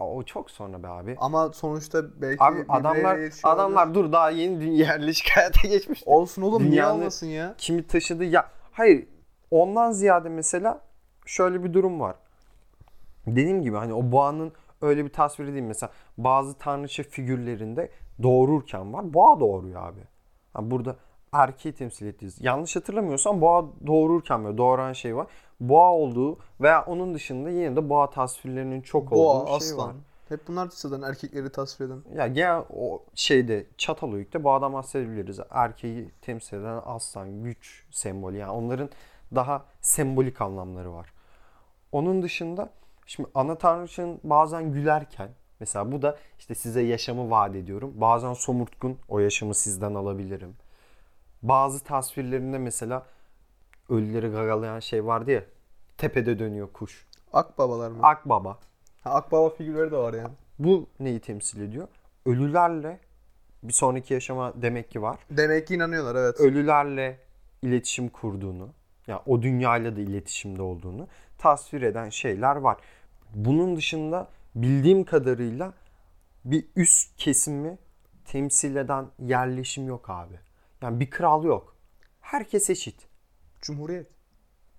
Ya 0.00 0.06
O 0.06 0.22
çok 0.22 0.50
sonra 0.50 0.82
be 0.82 0.88
abi. 0.88 1.16
ama 1.20 1.52
sonuçta 1.52 2.20
belki 2.22 2.44
Abi 2.44 2.64
adamlar 2.68 3.18
adamlar 3.44 3.94
dur 3.94 4.12
daha 4.12 4.30
yeni 4.30 4.60
dünya 4.60 4.86
yerleşik 4.86 5.30
hayata 5.30 5.68
geçmiş. 5.68 6.02
Olsun 6.06 6.42
oğlum 6.42 6.62
niye 6.62 6.70
Dünyanın- 6.72 7.00
olmasın 7.00 7.26
ya? 7.26 7.54
Kimi 7.58 7.86
taşıdı 7.86 8.24
ya 8.24 8.50
hayır 8.72 9.06
ondan 9.50 9.92
ziyade 9.92 10.28
mesela 10.28 10.80
şöyle 11.26 11.64
bir 11.64 11.72
durum 11.72 12.00
var. 12.00 12.16
Dediğim 13.26 13.62
gibi 13.62 13.76
hani 13.76 13.94
o 13.94 14.12
boğanın 14.12 14.52
öyle 14.82 15.04
bir 15.04 15.12
tasviri 15.12 15.52
değil 15.52 15.64
mesela 15.64 15.92
bazı 16.18 16.58
tanrıça 16.58 17.02
figürlerinde 17.02 17.90
doğururken 18.22 18.92
var 18.92 19.14
boğa 19.14 19.40
doğuruyor 19.40 19.82
abi. 19.82 20.00
Ha 20.52 20.70
burada 20.70 20.96
erkeği 21.32 21.74
temsil 21.74 22.06
ettiğiz. 22.06 22.40
Yanlış 22.40 22.76
hatırlamıyorsam 22.76 23.40
boğa 23.40 23.64
doğururken 23.86 24.44
böyle 24.44 24.58
doğuran 24.58 24.92
şey 24.92 25.16
var. 25.16 25.26
Boğa 25.60 25.92
olduğu 25.92 26.38
veya 26.60 26.84
onun 26.84 27.14
dışında 27.14 27.50
yine 27.50 27.76
de 27.76 27.88
boğa 27.88 28.10
tasvirlerinin 28.10 28.80
çok 28.80 29.10
Boğa, 29.10 29.42
olduğu 29.42 29.46
şey 29.46 29.56
aslan. 29.56 29.88
var. 29.88 29.94
Hep 30.28 30.48
bunlar 30.48 30.68
zaten 30.72 31.02
erkekleri 31.02 31.52
tasvir 31.52 31.86
eden. 31.86 32.02
Ya 32.14 32.26
genel 32.26 32.62
o 32.76 33.02
şeyde 33.14 33.66
Çatalhöyük'te 33.78 34.44
bu 34.44 34.52
adam 34.52 34.72
bahsedebiliriz. 34.72 35.40
Erkeği 35.50 36.10
temsil 36.22 36.56
eden 36.56 36.80
aslan, 36.84 37.42
güç 37.42 37.84
sembolü. 37.90 38.36
Yani 38.36 38.50
onların 38.50 38.90
daha 39.34 39.64
sembolik 39.80 40.40
anlamları 40.40 40.92
var. 40.92 41.12
Onun 41.92 42.22
dışında 42.22 42.70
şimdi 43.06 43.28
ana 43.34 43.58
tanrıçanın 43.58 44.20
bazen 44.24 44.72
gülerken 44.72 45.28
mesela 45.60 45.92
bu 45.92 46.02
da 46.02 46.16
işte 46.38 46.54
size 46.54 46.80
yaşamı 46.82 47.30
vaat 47.30 47.54
ediyorum. 47.54 47.92
Bazen 47.94 48.32
somurtkun 48.32 48.98
o 49.08 49.18
yaşamı 49.18 49.54
sizden 49.54 49.94
alabilirim. 49.94 50.56
Bazı 51.42 51.84
tasvirlerinde 51.84 52.58
mesela 52.58 53.06
ölüleri 53.88 54.28
gagalayan 54.28 54.80
şey 54.80 55.06
vardı 55.06 55.30
ya 55.30 55.44
tepede 55.98 56.38
dönüyor 56.38 56.68
kuş. 56.72 57.06
Akbabalar 57.32 57.90
mı? 57.90 57.98
Akbaba. 58.02 58.58
Ha, 59.04 59.10
akbaba 59.10 59.50
figürleri 59.50 59.90
de 59.90 59.96
var 59.96 60.14
yani. 60.14 60.32
Bu 60.58 60.86
neyi 61.00 61.20
temsil 61.20 61.60
ediyor? 61.62 61.88
Ölülerle 62.26 62.98
bir 63.62 63.72
sonraki 63.72 64.14
yaşama 64.14 64.52
demek 64.62 64.90
ki 64.90 65.02
var. 65.02 65.18
Demek 65.30 65.66
ki 65.66 65.74
inanıyorlar 65.74 66.14
evet. 66.14 66.40
Ölülerle 66.40 67.18
iletişim 67.62 68.08
kurduğunu, 68.08 68.68
yani 69.08 69.20
o 69.26 69.42
dünyayla 69.42 69.96
da 69.96 70.00
iletişimde 70.00 70.62
olduğunu 70.62 71.08
tasvir 71.38 71.82
eden 71.82 72.08
şeyler 72.08 72.56
var. 72.56 72.76
Bunun 73.34 73.76
dışında 73.76 74.28
bildiğim 74.54 75.04
kadarıyla 75.04 75.72
bir 76.44 76.64
üst 76.76 77.16
kesimi 77.16 77.78
temsil 78.24 78.76
eden 78.76 79.06
yerleşim 79.18 79.86
yok 79.88 80.10
abi. 80.10 80.34
Yani 80.82 81.00
bir 81.00 81.10
kral 81.10 81.44
yok. 81.44 81.76
Herkes 82.20 82.70
eşit. 82.70 83.08
Cumhuriyet. 83.60 84.06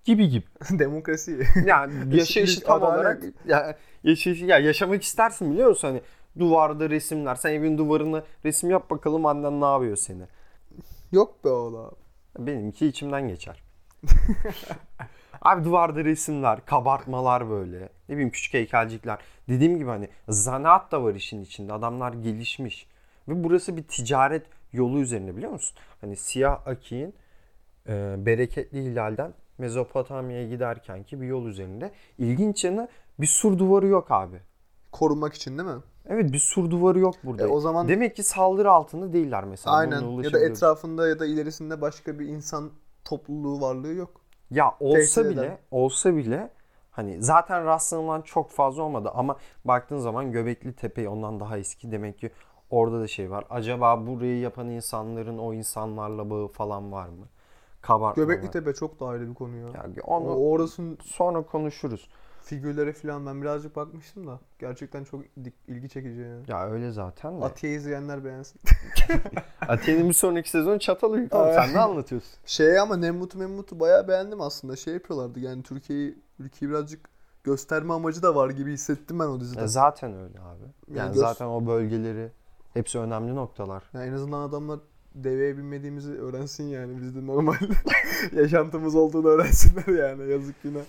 Gibi 0.04 0.28
gibi. 0.28 0.46
Demokrasi. 0.78 1.42
Yani 1.66 1.94
yaşayışı 2.16 2.60
tam 2.60 2.82
adalet. 2.82 2.98
olarak 2.98 3.22
ya, 3.46 3.76
yaşayışı, 4.04 4.44
ya 4.44 4.58
yaşamak 4.58 5.02
istersin 5.02 5.52
biliyor 5.52 5.68
musun? 5.68 5.88
Hani 5.88 6.02
duvarda 6.38 6.90
resimler. 6.90 7.34
Sen 7.34 7.50
evin 7.50 7.78
duvarına 7.78 8.24
resim 8.44 8.70
yap 8.70 8.90
bakalım 8.90 9.26
annen 9.26 9.60
ne 9.60 9.64
yapıyor 9.64 9.96
seni. 9.96 10.22
Yok 11.12 11.44
be 11.44 11.48
oğlum. 11.48 11.94
Benimki 12.38 12.86
içimden 12.86 13.28
geçer. 13.28 13.69
Abi 15.42 15.64
duvarda 15.64 16.04
resimler, 16.04 16.64
kabartmalar 16.66 17.50
böyle. 17.50 17.78
Ne 18.08 18.14
bileyim 18.14 18.30
küçük 18.30 18.54
heykelcikler. 18.54 19.18
Dediğim 19.48 19.78
gibi 19.78 19.88
hani 19.88 20.08
zanaat 20.28 20.92
da 20.92 21.02
var 21.04 21.14
işin 21.14 21.42
içinde. 21.42 21.72
Adamlar 21.72 22.12
gelişmiş. 22.12 22.86
Ve 23.28 23.44
burası 23.44 23.76
bir 23.76 23.82
ticaret 23.82 24.46
yolu 24.72 24.98
üzerine 25.00 25.36
biliyor 25.36 25.52
musun? 25.52 25.76
Hani 26.00 26.16
siyah 26.16 26.66
akiğin 26.66 27.14
e, 27.88 28.14
bereketli 28.26 28.82
hilalden 28.84 29.34
Mezopotamya'ya 29.58 30.48
giderken 30.48 31.02
ki 31.02 31.20
bir 31.20 31.26
yol 31.26 31.46
üzerinde. 31.46 31.90
İlginç 32.18 32.64
yanı 32.64 32.88
bir 33.20 33.26
sur 33.26 33.58
duvarı 33.58 33.86
yok 33.86 34.10
abi. 34.10 34.36
Korunmak 34.92 35.34
için 35.34 35.58
değil 35.58 35.68
mi? 35.68 35.80
Evet 36.08 36.32
bir 36.32 36.38
sur 36.38 36.70
duvarı 36.70 36.98
yok 36.98 37.14
burada. 37.24 37.42
E, 37.42 37.46
o 37.46 37.60
zaman- 37.60 37.88
Demek 37.88 38.16
ki 38.16 38.22
saldırı 38.22 38.70
altında 38.70 39.12
değiller 39.12 39.44
mesela. 39.44 39.76
Aynen. 39.76 40.22
Ya 40.22 40.32
da 40.32 40.40
etrafında 40.40 41.08
ya 41.08 41.18
da 41.18 41.26
ilerisinde 41.26 41.80
başka 41.80 42.18
bir 42.18 42.26
insan 42.26 42.70
topluluğu 43.10 43.60
varlığı 43.60 43.92
yok. 43.94 44.20
Ya 44.50 44.76
olsa 44.80 45.22
Tehdit 45.22 45.36
bile 45.36 45.46
eden. 45.46 45.58
olsa 45.70 46.16
bile 46.16 46.50
hani 46.90 47.22
zaten 47.22 47.64
rastlanılan 47.64 48.22
çok 48.22 48.50
fazla 48.50 48.82
olmadı 48.82 49.10
ama 49.14 49.36
baktığın 49.64 49.98
zaman 49.98 50.32
Göbekli 50.32 50.72
Tepe 50.76 51.08
ondan 51.08 51.40
daha 51.40 51.58
eski 51.58 51.92
demek 51.92 52.18
ki 52.18 52.30
orada 52.70 53.00
da 53.00 53.08
şey 53.08 53.30
var. 53.30 53.44
Acaba 53.50 54.06
burayı 54.06 54.38
yapan 54.40 54.68
insanların 54.70 55.38
o 55.38 55.54
insanlarla 55.54 56.30
bağı 56.30 56.48
falan 56.48 56.92
var 56.92 57.08
mı? 57.08 57.28
Kabartma 57.82 58.22
Göbekli 58.24 58.46
var. 58.46 58.52
Tepe 58.52 58.74
çok 58.74 59.00
da 59.00 59.06
ayrı 59.06 59.28
bir 59.30 59.34
konu 59.34 59.56
ya. 59.56 59.68
Ya 59.74 59.86
O, 60.04 60.16
onu 60.16 60.36
orasının 60.36 60.98
sonra 61.04 61.42
konuşuruz. 61.42 62.08
Figürlere 62.50 62.92
falan 62.92 63.26
ben 63.26 63.42
birazcık 63.42 63.76
bakmıştım 63.76 64.26
da 64.26 64.40
gerçekten 64.58 65.04
çok 65.04 65.22
ilgi 65.68 65.88
çekici 65.88 66.20
yani. 66.20 66.42
Ya 66.48 66.70
öyle 66.70 66.90
zaten 66.90 67.40
de. 67.40 67.44
Atiye 67.44 67.74
izleyenler 67.74 68.24
beğensin. 68.24 68.60
Atiye'nin 69.68 70.08
bir 70.08 70.14
sonraki 70.14 70.50
sezonu 70.50 70.78
Çatalhöyük 70.78 71.34
oğlum. 71.34 71.52
Sen 71.54 71.74
ne 71.74 71.80
anlatıyorsun? 71.80 72.30
Şey 72.46 72.78
ama 72.78 72.96
Nemmut'u 72.96 73.38
Memmut'u 73.38 73.80
bayağı 73.80 74.08
beğendim 74.08 74.40
aslında. 74.40 74.76
Şey 74.76 74.94
yapıyorlardı 74.94 75.40
yani 75.40 75.62
Türkiye'yi 75.62 76.18
ülkeyi 76.38 76.70
birazcık 76.70 77.08
gösterme 77.44 77.92
amacı 77.94 78.22
da 78.22 78.34
var 78.34 78.50
gibi 78.50 78.72
hissettim 78.72 79.18
ben 79.18 79.24
o 79.26 79.40
dizide. 79.40 79.62
E, 79.62 79.66
zaten 79.66 80.12
öyle 80.14 80.40
abi. 80.40 80.64
Yani, 80.88 80.98
Yani 80.98 81.12
göz- 81.14 81.20
zaten 81.20 81.46
o 81.46 81.66
bölgeleri 81.66 82.32
hepsi 82.74 82.98
önemli 82.98 83.34
noktalar. 83.34 83.82
Yani 83.94 84.06
en 84.06 84.12
azından 84.12 84.48
adamlar 84.48 84.80
deveye 85.14 85.56
binmediğimizi 85.56 86.12
öğrensin 86.12 86.64
yani. 86.64 87.00
Biz 87.02 87.16
de 87.16 87.26
normal 87.26 87.54
yaşantımız 88.32 88.94
olduğunu 88.94 89.28
öğrensinler 89.28 90.08
yani. 90.08 90.30
Yazık 90.32 90.62
günah. 90.62 90.82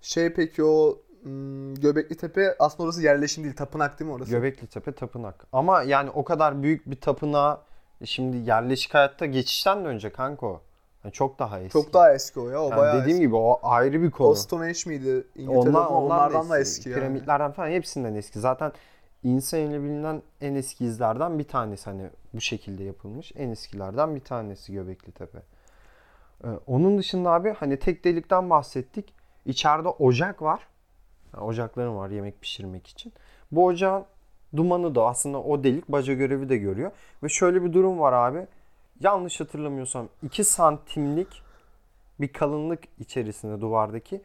Şey 0.00 0.32
peki 0.32 0.64
o 0.64 0.98
hmm, 1.22 1.74
Göbekli 1.74 2.16
Tepe 2.16 2.56
aslında 2.58 2.82
orası 2.82 3.02
yerleşim 3.02 3.44
değil. 3.44 3.56
Tapınak 3.56 4.00
değil 4.00 4.10
mi 4.10 4.14
orası? 4.14 4.30
Göbekli 4.30 4.66
Tepe 4.66 4.92
tapınak. 4.92 5.46
Ama 5.52 5.82
yani 5.82 6.10
o 6.10 6.24
kadar 6.24 6.62
büyük 6.62 6.90
bir 6.90 7.00
tapınağa 7.00 7.62
şimdi 8.04 8.36
yerleşik 8.36 8.94
hayatta 8.94 9.26
geçişten 9.26 9.84
de 9.84 9.88
önce 9.88 10.10
kanka 10.10 10.46
o. 10.46 10.60
Yani 11.04 11.12
çok 11.12 11.38
daha 11.38 11.60
eski. 11.60 11.72
Çok 11.72 11.92
daha 11.92 12.14
eski 12.14 12.40
o 12.40 12.50
ya. 12.50 12.62
O 12.62 12.70
Yani 12.70 12.78
bayağı 12.78 13.00
dediğim 13.00 13.16
eski. 13.16 13.26
gibi 13.26 13.36
o 13.36 13.60
ayrı 13.62 14.02
bir 14.02 14.10
konu. 14.10 14.28
O 14.28 14.34
Stone 14.34 14.64
Age 14.64 14.80
miydi? 14.86 15.26
İngiltere'de 15.34 15.78
Onlar, 15.78 15.86
onlardan 15.86 16.50
da 16.50 16.58
eski 16.58 16.88
yani. 16.88 17.00
Piramitlerden 17.00 17.52
falan 17.52 17.68
hepsinden 17.68 18.14
eski. 18.14 18.40
Zaten 18.40 18.72
insan 19.22 19.60
ile 19.60 19.82
bilinen 19.82 20.22
en 20.40 20.54
eski 20.54 20.84
izlerden 20.84 21.38
bir 21.38 21.44
tanesi 21.44 21.84
hani 21.84 22.10
bu 22.34 22.40
şekilde 22.40 22.84
yapılmış. 22.84 23.32
En 23.36 23.50
eskilerden 23.50 24.14
bir 24.14 24.20
tanesi 24.20 24.72
Göbekli 24.72 25.12
Tepe. 25.12 25.38
Ee, 26.44 26.48
onun 26.66 26.98
dışında 26.98 27.30
abi 27.30 27.54
hani 27.58 27.78
tek 27.78 28.04
delikten 28.04 28.50
bahsettik. 28.50 29.14
İçeride 29.46 29.88
ocak 29.88 30.42
var. 30.42 30.66
Yani 31.34 31.44
ocakların 31.44 31.96
var 31.96 32.10
yemek 32.10 32.40
pişirmek 32.40 32.86
için. 32.86 33.12
Bu 33.52 33.64
ocağın 33.64 34.04
dumanı 34.56 34.94
da 34.94 35.06
aslında 35.06 35.42
o 35.42 35.64
delik 35.64 35.88
baca 35.88 36.14
görevi 36.14 36.48
de 36.48 36.56
görüyor. 36.56 36.90
Ve 37.22 37.28
şöyle 37.28 37.62
bir 37.64 37.72
durum 37.72 37.98
var 37.98 38.12
abi. 38.12 38.46
Yanlış 39.00 39.40
hatırlamıyorsam 39.40 40.08
2 40.22 40.44
santimlik 40.44 41.42
bir 42.20 42.32
kalınlık 42.32 42.80
içerisinde 42.98 43.60
duvardaki 43.60 44.22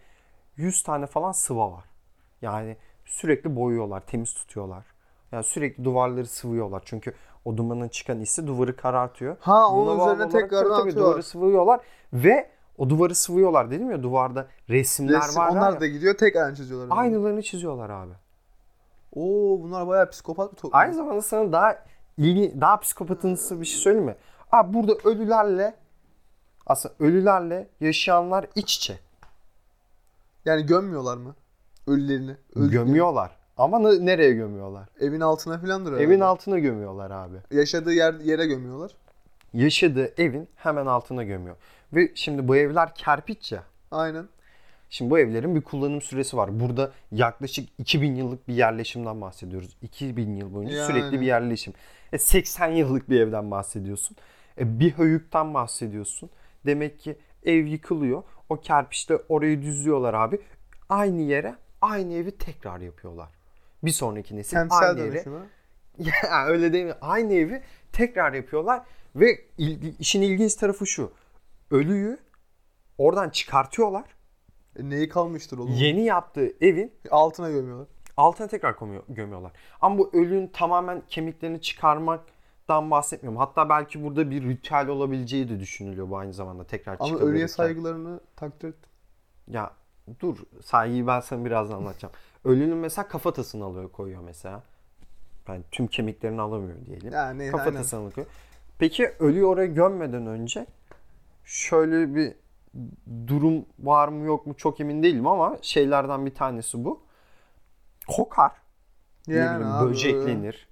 100 0.56 0.84
tane 0.84 1.06
falan 1.06 1.32
sıva 1.32 1.72
var. 1.72 1.84
Yani 2.42 2.78
sürekli 3.06 3.56
boyuyorlar, 3.56 4.00
temiz 4.06 4.34
tutuyorlar. 4.34 4.86
Yani 5.32 5.44
sürekli 5.44 5.84
duvarları 5.84 6.26
sıvıyorlar. 6.28 6.82
Çünkü 6.86 7.14
o 7.46 7.58
dumanın 7.58 7.88
çıkan 7.88 8.22
isi 8.22 8.48
duvarı 8.48 8.76
karartıyor. 8.76 9.38
Ha 9.40 9.68
Buna 9.72 9.82
onun 9.82 10.00
bağlı 10.00 10.14
üzerine 10.14 10.32
tekrardan 10.32 10.72
atıyorlar. 10.72 10.96
duvarı 10.96 11.24
sıvıyorlar 11.24 11.82
ve 12.14 12.50
o 12.78 12.90
duvarı 12.90 13.16
sıvıyorlar 13.16 13.72
dedim 13.72 13.92
ya 13.92 14.04
duvarda 14.04 14.48
resimler 14.70 15.22
Resim, 15.22 15.42
var. 15.42 15.50
onlar 15.50 15.74
ya. 15.74 15.80
da 15.82 15.88
gidiyor 15.88 16.18
tek 16.18 16.36
aynı 16.36 16.56
çiziyorlar. 16.56 16.88
yani. 16.88 17.00
Aynılarını 17.00 17.42
çiziyorlar 17.42 17.90
abi. 17.90 18.14
Oo 19.16 19.60
bunlar 19.64 19.88
bayağı 19.88 20.10
psikopat 20.10 20.52
bir 20.52 20.56
toplum. 20.56 20.80
Aynı 20.80 20.94
zamanda 20.94 21.22
sana 21.22 21.52
daha 21.52 21.86
ilgi, 22.18 22.62
daha 22.62 22.80
psikopatınsı 22.80 23.62
bir 23.62 23.66
şey 23.66 23.80
söyleyeyim 23.80 24.06
mi? 24.06 24.16
Abi 24.52 24.74
burada 24.74 24.94
ölülerle 25.04 25.74
aslında 26.68 26.96
ölülerle 27.00 27.68
yaşayanlar 27.80 28.46
iç 28.56 28.78
içe. 28.78 29.00
Yani 30.46 30.66
gömmüyorlar 30.66 31.18
mı? 31.18 31.36
Ölülerini. 31.88 32.32
Öldüklerini. 32.32 32.72
Gömüyorlar. 32.72 33.32
Ama 33.58 33.80
ne- 33.80 34.06
nereye 34.06 34.34
gömüyorlar? 34.34 34.90
Evin 35.00 35.20
altına 35.22 35.58
filandır 35.60 35.92
herhalde. 35.92 36.04
Evin 36.04 36.20
altına 36.20 36.60
gömüyorlar 36.60 37.12
abi. 37.12 37.38
Yaşadığı 37.52 37.94
yer, 37.94 38.14
yere 38.14 38.46
gömüyorlar. 38.46 38.92
Yaşadığı 39.54 40.14
evin 40.22 40.48
hemen 40.56 40.86
altına 40.86 41.24
gömüyor. 41.24 41.56
Ve 41.94 42.12
şimdi 42.16 42.48
bu 42.48 42.56
evler 42.56 42.96
kerpiç 42.96 43.52
ya. 43.52 43.64
Aynen. 43.92 44.28
Şimdi 44.90 45.12
bu 45.12 45.20
evlerin 45.20 45.56
bir 45.56 45.62
kullanım 45.62 46.02
süresi 46.02 46.38
var. 46.38 46.60
Burada 46.60 46.92
yaklaşık 47.12 47.70
2000 47.78 48.16
yıllık 48.16 48.48
bir 48.48 48.54
yerleşimden 48.54 49.22
bahsediyoruz. 49.22 49.78
2000 49.82 50.36
yıl 50.36 50.54
boyunca 50.54 50.76
Yani. 50.76 50.88
sürekli 50.92 51.22
bir 51.22 51.26
yerleşim. 51.26 51.74
E 52.14 52.18
80 52.18 52.68
yıllık 52.72 53.10
bir 53.10 53.20
evden 53.20 53.52
bahsediyorsun. 53.52 54.18
E 54.60 54.80
bir 54.80 54.92
höyükten 54.92 55.54
bahsediyorsun. 55.54 56.30
Demek 56.66 57.00
ki 57.00 57.18
ev 57.46 57.66
yıkılıyor. 57.66 58.24
O 58.50 58.62
kerpiçte 58.62 59.16
orayı 59.30 59.62
düzlüyorlar 59.62 60.14
abi. 60.14 60.40
Aynı 60.90 61.22
yere 61.22 61.56
aynı 61.82 62.14
evi 62.14 62.32
tekrar 62.38 62.80
yapıyorlar. 62.80 63.30
Bir 63.84 63.92
sonraki 63.92 64.36
nesil 64.36 64.58
Kentsel 64.58 64.90
aynı 64.90 65.00
yere 65.00 65.24
ya 66.00 66.46
öyle 66.46 66.74
değil 66.74 66.86
mi? 66.86 66.94
Aynı 67.02 67.34
evi 67.34 67.62
tekrar 67.92 68.34
yapıyorlar 68.34 68.82
ve 69.16 69.42
il- 69.58 70.00
işin 70.00 70.22
ilginç 70.22 70.56
tarafı 70.56 70.88
şu. 70.88 71.12
Ölüyü 71.72 72.18
oradan 72.98 73.30
çıkartıyorlar. 73.30 74.04
E, 74.80 74.90
neyi 74.90 75.10
kalmıştır 75.10 75.58
oğlum? 75.58 75.74
Yeni 75.74 76.04
yaptığı 76.04 76.66
evin 76.66 76.94
Altına 77.12 77.50
gömüyorlar. 77.50 77.88
altına 78.18 78.48
tekrar 78.48 78.76
koyuyor, 78.76 79.04
gömüyorlar. 79.10 79.52
Ama 79.82 79.98
bu 79.98 80.10
ölünün 80.14 80.48
tamamen 80.48 81.02
kemiklerini 81.08 81.62
çıkarmaktan 81.62 82.92
bahsetmiyorum. 82.92 83.38
Hatta 83.38 83.70
belki 83.70 84.04
burada 84.04 84.32
bir 84.32 84.44
ritüel 84.44 84.88
olabileceği 84.88 85.50
de 85.50 85.60
düşünülüyor 85.60 86.10
bu 86.10 86.18
aynı 86.18 86.34
zamanda 86.34 86.64
tekrar 86.64 86.98
Ama 87.00 87.20
ölüye 87.20 87.48
saygılarını 87.48 88.20
takdir 88.36 88.68
ettim. 88.68 88.92
Ya 89.48 89.72
dur 90.20 90.38
saygıyı 90.64 91.08
ben 91.08 91.20
sana 91.20 91.46
birazdan 91.46 91.78
anlatacağım. 91.78 92.14
Ölünün 92.46 92.78
mesela 92.78 93.08
kafatasını 93.08 93.66
alıyor 93.66 93.92
koyuyor 93.92 94.22
mesela. 94.22 94.64
Yani 95.48 95.64
tüm 95.72 95.88
kemiklerini 95.88 96.42
alamıyor 96.42 96.86
diyelim. 96.86 97.14
Aynen. 97.16 97.52
Kafatasını 97.52 98.00
alıyor. 98.00 98.28
Peki 98.80 99.14
ölüyü 99.20 99.46
oraya 99.46 99.68
gömmeden 99.68 100.28
önce 100.28 100.66
şöyle 101.44 102.16
bir 102.16 102.34
durum 103.28 103.66
var 103.80 104.08
mı 104.08 104.26
yok 104.26 104.48
mu 104.48 104.54
çok 104.54 104.80
emin 104.80 105.04
değilim 105.04 105.28
ama 105.28 105.58
şeylerden 105.62 106.26
bir 106.26 106.36
tanesi 106.36 106.86
bu. 106.86 107.02
Kokar. 108.08 108.52
ne 109.28 109.36
Yani 109.36 109.60
bileyim 109.60 109.76
abi, 109.76 109.90
böceklenir. 109.90 110.68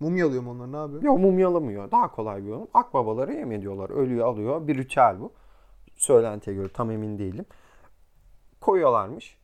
Mum 0.00 0.16
yalıyor 0.16 0.42
mu 0.42 0.50
onlar 0.50 0.72
ne 0.72 0.76
yapıyor? 0.76 1.02
Yok 1.02 1.18
mumyalamıyor. 1.18 1.90
Daha 1.90 2.10
kolay 2.12 2.44
bir 2.44 2.48
yol. 2.48 2.66
Akbabalara 2.74 3.32
yem 3.32 3.52
ediyorlar. 3.52 3.90
Ölüyü 3.90 4.24
alıyor. 4.24 4.68
Bir 4.68 4.78
ritüel 4.78 5.20
bu. 5.20 5.32
Söylentiye 5.96 6.56
göre 6.56 6.68
tam 6.68 6.90
emin 6.90 7.18
değilim. 7.18 7.44
Koyuyorlarmış. 8.60 9.36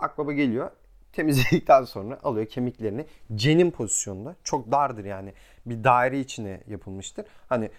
Akbaba 0.00 0.32
geliyor. 0.32 0.70
Temizledikten 1.12 1.84
sonra 1.84 2.18
alıyor 2.22 2.46
kemiklerini. 2.46 3.06
Cenin 3.34 3.70
pozisyonunda. 3.70 4.36
Çok 4.44 4.72
dardır 4.72 5.04
yani. 5.04 5.32
Bir 5.66 5.84
daire 5.84 6.20
içine 6.20 6.60
yapılmıştır. 6.66 7.26
Hani 7.48 7.70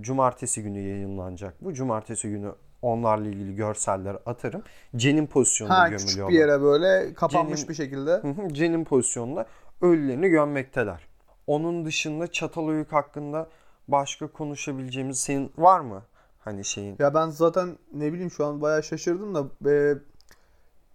cumartesi 0.00 0.62
günü 0.62 0.80
yayınlanacak 0.80 1.54
bu. 1.64 1.72
Cumartesi 1.74 2.28
günü 2.30 2.52
onlarla 2.82 3.28
ilgili 3.28 3.54
görseller 3.56 4.16
atarım. 4.26 4.62
Cenin 4.96 5.26
pozisyonunda 5.26 5.78
Ha 5.78 5.88
gömülüyorlar. 5.88 6.06
küçük 6.08 6.28
bir 6.28 6.34
yere 6.34 6.62
böyle 6.62 7.14
kapanmış 7.14 7.60
Cenin- 7.60 7.68
bir 7.68 7.74
şekilde. 7.74 8.22
Cenin 8.52 8.84
pozisyonunda 8.84 9.46
ölülerini 9.80 10.28
gömmekteler. 10.28 11.06
Onun 11.46 11.84
dışında 11.84 12.26
Çatalhöyük 12.26 12.92
hakkında 12.92 13.48
başka 13.88 14.26
konuşabileceğimiz 14.26 15.18
senin 15.18 15.52
var 15.58 15.80
mı? 15.80 16.02
Hani 16.40 16.64
şeyin. 16.64 16.96
Ya 16.98 17.14
ben 17.14 17.28
zaten 17.30 17.78
ne 17.94 18.12
bileyim 18.12 18.30
şu 18.30 18.46
an 18.46 18.60
bayağı 18.62 18.82
şaşırdım 18.82 19.34
da 19.34 19.70
e, 19.70 19.94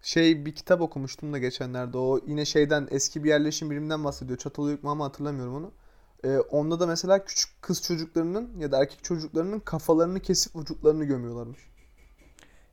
şey 0.01 0.45
bir 0.45 0.55
kitap 0.55 0.81
okumuştum 0.81 1.33
da 1.33 1.37
geçenlerde. 1.37 1.97
O 1.97 2.19
yine 2.27 2.45
şeyden 2.45 2.87
eski 2.91 3.23
bir 3.23 3.29
yerleşim 3.29 3.71
biriminden 3.71 4.03
bahsediyor. 4.03 4.37
Çatalhöyük 4.37 4.83
mü 4.83 4.89
ama 4.89 5.05
hatırlamıyorum 5.05 5.55
onu. 5.55 5.71
E, 6.27 6.39
onda 6.39 6.79
da 6.79 6.87
mesela 6.87 7.25
küçük 7.25 7.61
kız 7.61 7.81
çocuklarının 7.81 8.49
ya 8.57 8.71
da 8.71 8.77
erkek 8.79 9.03
çocuklarının 9.03 9.59
kafalarını 9.59 10.19
kesip 10.19 10.55
vücutlarını 10.55 11.03
gömüyorlarmış. 11.05 11.59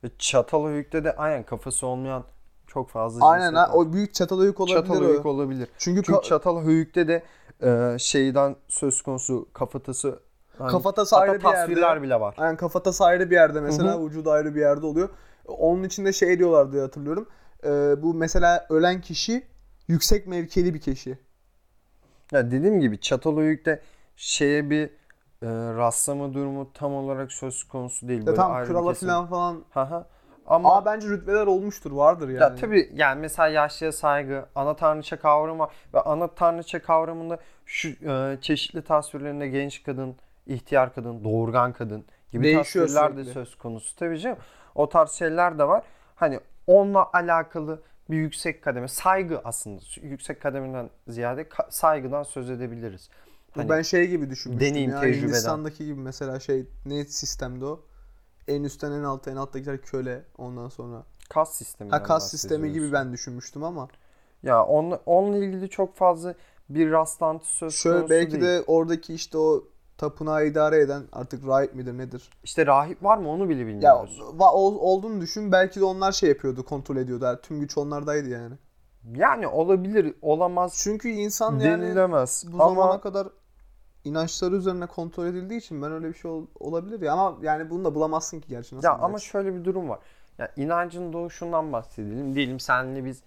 Ve 0.04 0.10
Çatalhöyük'te 0.18 1.04
de 1.04 1.16
aynen 1.16 1.42
kafası 1.42 1.86
olmayan 1.86 2.24
çok 2.66 2.90
fazla 2.90 3.28
Aynen 3.28 3.54
ha, 3.54 3.70
o 3.72 3.92
büyük 3.92 4.14
Çatalhöyük 4.14 4.60
olabilir 4.60 4.76
Çatalhöyük 4.76 5.26
o. 5.26 5.28
olabilir. 5.28 5.68
Çünkü 5.78 6.02
Çünkü 6.02 6.22
Çatalhöyük'te 6.22 7.08
de 7.08 7.22
e, 7.62 7.98
şeyden 7.98 8.56
söz 8.68 9.02
konusu 9.02 9.48
kafatası 9.52 10.20
hani 10.58 10.70
Kafatası 10.70 11.16
ayrı 11.16 11.40
bir 11.40 11.76
yerde. 11.76 12.02
bile 12.02 12.20
var. 12.20 12.34
Aynen 12.38 12.56
kafatası 12.56 13.04
ayrı 13.04 13.30
bir 13.30 13.34
yerde 13.34 13.60
mesela, 13.60 13.94
Hı 13.94 14.06
vücudu 14.06 14.30
ayrı 14.30 14.54
bir 14.54 14.60
yerde 14.60 14.86
oluyor. 14.86 15.08
Onun 15.46 15.82
içinde 15.82 16.12
şey 16.12 16.38
diyorlar 16.38 16.72
diye 16.72 16.82
hatırlıyorum. 16.82 17.28
Ee, 17.64 18.02
bu 18.02 18.14
mesela 18.14 18.66
ölen 18.70 19.00
kişi 19.00 19.46
yüksek 19.88 20.26
mevkili 20.26 20.74
bir 20.74 20.80
kişi. 20.80 21.18
Ya 22.34 22.50
dediğim 22.50 22.80
gibi 22.80 23.00
Çatalhöyük'te 23.00 23.80
şeye 24.16 24.70
bir 24.70 24.84
e, 24.86 25.48
rastlama 25.76 26.34
durumu 26.34 26.72
tam 26.72 26.94
olarak 26.94 27.32
söz 27.32 27.64
konusu 27.64 28.08
değil. 28.08 28.20
Ya 28.20 28.26
Böyle 28.26 28.36
tam 28.36 28.64
krala 28.64 28.94
falan 28.94 29.26
falan. 29.26 29.64
Haha. 29.70 30.06
Ama 30.46 30.72
Ama 30.72 30.84
bence 30.84 31.08
rütbeler 31.08 31.46
olmuştur, 31.46 31.92
vardır 31.92 32.28
yani. 32.28 32.40
Ya 32.40 32.54
tabii 32.54 32.90
yani 32.94 33.20
mesela 33.20 33.48
yaşlıya 33.48 33.92
saygı, 33.92 34.46
ana 34.54 34.76
tanrıça 34.76 35.18
kavramı 35.18 35.58
var 35.58 35.70
ve 35.94 36.00
ana 36.00 36.26
tanrıça 36.28 36.82
kavramında 36.82 37.38
şu 37.66 37.88
e, 37.88 38.38
çeşitli 38.40 38.82
tasvirlerinde 38.82 39.48
genç 39.48 39.82
kadın, 39.82 40.16
ihtiyar 40.46 40.94
kadın, 40.94 41.24
doğurgan 41.24 41.72
kadın 41.72 42.04
gibi 42.32 42.42
Değişiyor 42.44 42.86
tasvirler 42.86 43.16
de 43.16 43.22
sürekli. 43.22 43.32
söz 43.32 43.58
konusu. 43.58 43.96
Tabii 43.96 44.18
canım. 44.18 44.38
O 44.74 44.88
tarz 44.88 45.10
şeyler 45.10 45.58
de 45.58 45.68
var. 45.68 45.84
Hani 46.14 46.40
onunla 46.66 47.10
alakalı 47.12 47.82
bir 48.10 48.16
yüksek 48.16 48.62
kademe, 48.62 48.88
saygı 48.88 49.40
aslında. 49.44 49.82
Yüksek 50.02 50.42
kademeden 50.42 50.90
ziyade 51.08 51.42
ka- 51.42 51.70
saygıdan 51.70 52.22
söz 52.22 52.50
edebiliriz. 52.50 53.10
Bu 53.56 53.58
Hani 53.58 53.68
ben 53.68 53.82
şey 53.82 54.08
gibi 54.08 54.30
düşünmüştüm 54.30 54.60
deneyim, 54.60 54.90
ya. 54.90 55.00
tecrübeden. 55.00 55.22
Hindistan'daki 55.28 55.84
gibi 55.84 56.00
mesela 56.00 56.40
şey 56.40 56.66
ne 56.86 57.04
sistemde 57.04 57.64
o? 57.64 57.80
En 58.48 58.64
üstten 58.64 58.92
en 58.92 59.02
alta 59.02 59.30
en 59.30 59.36
alttakiler 59.36 59.82
köle 59.82 60.24
ondan 60.38 60.68
sonra. 60.68 61.04
kas 61.28 61.56
sistemi. 61.56 61.90
Ha 61.90 62.02
kas 62.02 62.30
sistemi 62.30 62.72
gibi 62.72 62.92
ben 62.92 63.12
düşünmüştüm 63.12 63.64
ama. 63.64 63.88
Ya 64.42 64.64
onunla, 64.64 65.00
onunla 65.06 65.44
ilgili 65.44 65.68
çok 65.70 65.96
fazla 65.96 66.34
bir 66.68 66.90
rastlantı 66.90 67.46
söz 67.46 67.82
Şöyle 67.82 68.00
konusu 68.00 68.10
belki 68.10 68.32
değil. 68.32 68.42
de 68.42 68.64
oradaki 68.66 69.14
işte 69.14 69.38
o 69.38 69.64
tapınağı 69.98 70.46
idare 70.46 70.78
eden 70.80 71.02
artık 71.12 71.46
rahip 71.46 71.74
midir 71.74 71.98
nedir? 71.98 72.30
İşte 72.44 72.66
rahip 72.66 73.02
var 73.04 73.18
mı 73.18 73.28
onu 73.30 73.48
bile 73.48 73.60
Ya 73.60 73.66
bilmiyoruz. 73.66 74.18
va- 74.20 74.52
ol- 74.52 74.78
olduğunu 74.80 75.20
düşün. 75.20 75.52
Belki 75.52 75.80
de 75.80 75.84
onlar 75.84 76.12
şey 76.12 76.28
yapıyordu, 76.28 76.64
kontrol 76.64 76.96
ediyordu. 76.96 77.24
Yani 77.24 77.38
tüm 77.42 77.60
güç 77.60 77.78
onlardaydı 77.78 78.28
yani. 78.28 78.54
Yani 79.16 79.46
olabilir, 79.48 80.14
olamaz 80.22 80.80
Çünkü 80.84 81.08
insan 81.08 81.52
yani 81.52 81.82
denilemez. 81.82 82.44
bu 82.52 82.62
Ama 82.62 82.74
zamana 82.74 83.00
kadar 83.00 83.28
inançları 84.04 84.56
üzerine 84.56 84.86
kontrol 84.86 85.26
edildiği 85.26 85.60
için 85.60 85.82
ben 85.82 85.92
öyle 85.92 86.08
bir 86.08 86.14
şey 86.14 86.30
ol- 86.30 86.46
olabilir 86.60 87.00
ya 87.00 87.12
ama 87.12 87.36
yani 87.42 87.70
bunu 87.70 87.84
da 87.84 87.94
bulamazsın 87.94 88.40
ki 88.40 88.48
gerçi 88.48 88.76
nasıl 88.76 88.86
ya 88.88 88.92
ama 88.94 89.02
bulacaksın? 89.08 89.28
şöyle 89.30 89.54
bir 89.54 89.64
durum 89.64 89.88
var. 89.88 89.98
Ya 90.38 90.52
inancın 90.56 91.12
doğuşundan 91.12 91.72
bahsedelim. 91.72 92.34
Diyelim 92.34 92.60
senle 92.60 93.04
biz 93.04 93.22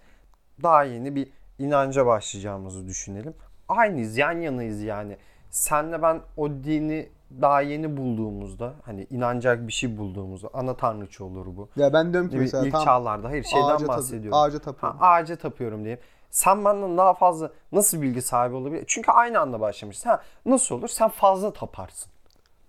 daha 0.62 0.84
yeni 0.84 1.14
bir 1.16 1.32
inanca 1.58 2.06
başlayacağımızı 2.06 2.86
düşünelim. 2.86 3.34
Aynıyız, 3.68 4.16
yan 4.18 4.32
yanayız 4.40 4.82
yani. 4.82 5.16
Senle 5.50 6.02
ben 6.02 6.20
o 6.36 6.48
dini 6.50 7.08
daha 7.40 7.60
yeni 7.60 7.96
bulduğumuzda 7.96 8.74
hani 8.82 9.06
inanacak 9.10 9.66
bir 9.66 9.72
şey 9.72 9.98
bulduğumuzda 9.98 10.48
ana 10.52 10.76
tanrıçı 10.76 11.24
olur 11.24 11.46
bu. 11.46 11.68
ya 11.76 11.92
ben 11.92 12.12
diyorum 12.12 12.28
ki 12.28 12.32
bileyim, 12.34 12.44
mesela 12.44 12.66
ilk 12.66 12.72
tam 12.72 12.84
çağlarda 12.84 13.28
hayır 13.28 13.44
şeyden 13.44 13.68
ağaca, 13.68 13.88
bahsediyorum. 13.88 14.38
ağaca 14.38 14.58
Ha, 14.58 14.62
tapıyorum. 14.62 14.98
ağaca 15.02 15.36
tapıyorum 15.36 15.84
diye. 15.84 15.98
Sen 16.30 16.64
benden 16.64 16.98
daha 16.98 17.14
fazla 17.14 17.50
nasıl 17.72 18.02
bilgi 18.02 18.22
sahibi 18.22 18.54
olabilir? 18.54 18.84
Çünkü 18.86 19.10
aynı 19.10 19.40
anda 19.40 19.60
başlamışsın. 19.60 20.10
Ha, 20.10 20.22
nasıl 20.46 20.74
olur? 20.74 20.88
Sen 20.88 21.08
fazla 21.08 21.52
taparsın. 21.52 22.12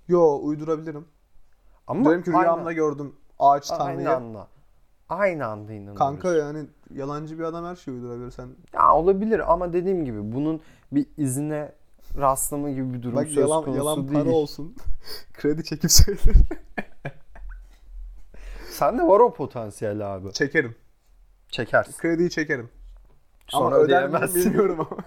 Yo 0.08 0.39
uydurabilirim. 0.42 1.06
Ama 1.88 2.04
Diyorum 2.06 2.24
ki 2.24 2.32
aynı- 2.32 2.42
rüyamda 2.42 2.72
gördüm 2.74 3.15
ağaç 3.39 3.72
Aynı 3.72 3.80
tanrıyı. 3.84 4.15
anda. 4.15 4.48
Aynı 5.10 5.46
anda 5.46 5.74
inanıyoruz. 5.74 6.00
Kanka 6.00 6.30
yani 6.32 6.65
yalancı 6.94 7.39
bir 7.39 7.44
adam 7.44 7.65
her 7.65 7.76
şeyi 7.76 7.96
uydurabilir 7.98 8.32
sen. 8.32 8.48
Ya 8.74 8.94
olabilir 8.96 9.52
ama 9.54 9.74
dediğim 9.74 10.06
gibi 10.06 10.32
bunun 10.36 10.62
bir 10.92 11.06
izine 11.18 11.72
rastlama 12.17 12.69
gibi 12.69 12.93
bir 12.93 13.04
durum 13.04 13.15
Bak 13.15 13.28
söz 13.28 13.38
yalan 13.38 13.63
konusu 13.65 13.78
yalan 13.78 14.08
değil. 14.08 14.24
para 14.24 14.36
olsun. 14.36 14.76
Kredi 15.34 15.63
çekip 15.63 15.91
söyle. 15.91 16.19
Sende 18.69 19.04
var 19.04 19.19
o 19.19 19.34
potansiyel 19.34 20.15
abi. 20.15 20.34
Çekerim. 20.34 20.76
Çekersin. 21.50 21.98
Krediyi 21.98 22.30
çekerim. 22.30 22.69
Sonra 23.48 23.76
ama 23.76 23.84
ödeyemezsin. 23.84 24.45
bilmiyorum 24.45 24.80
ama. 24.80 25.04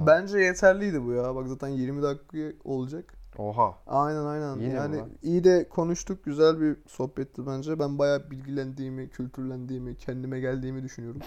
Bence 0.06 0.38
yeterliydi 0.38 1.04
bu 1.04 1.12
ya. 1.12 1.34
Bak 1.34 1.48
zaten 1.48 1.68
20 1.68 2.02
dakika 2.02 2.38
olacak. 2.64 3.14
Oha. 3.38 3.74
Aynen 3.86 4.24
aynen. 4.24 4.56
Yine 4.56 4.74
yani 4.74 5.04
iyi 5.22 5.44
de 5.44 5.68
konuştuk. 5.68 6.24
Güzel 6.24 6.60
bir 6.60 6.76
sohbetti 6.88 7.46
bence. 7.46 7.78
Ben 7.78 7.98
bayağı 7.98 8.30
bilgilendiğimi, 8.30 9.08
kültürlendiğimi, 9.08 9.96
kendime 9.96 10.40
geldiğimi 10.40 10.82
düşünüyorum. 10.82 11.20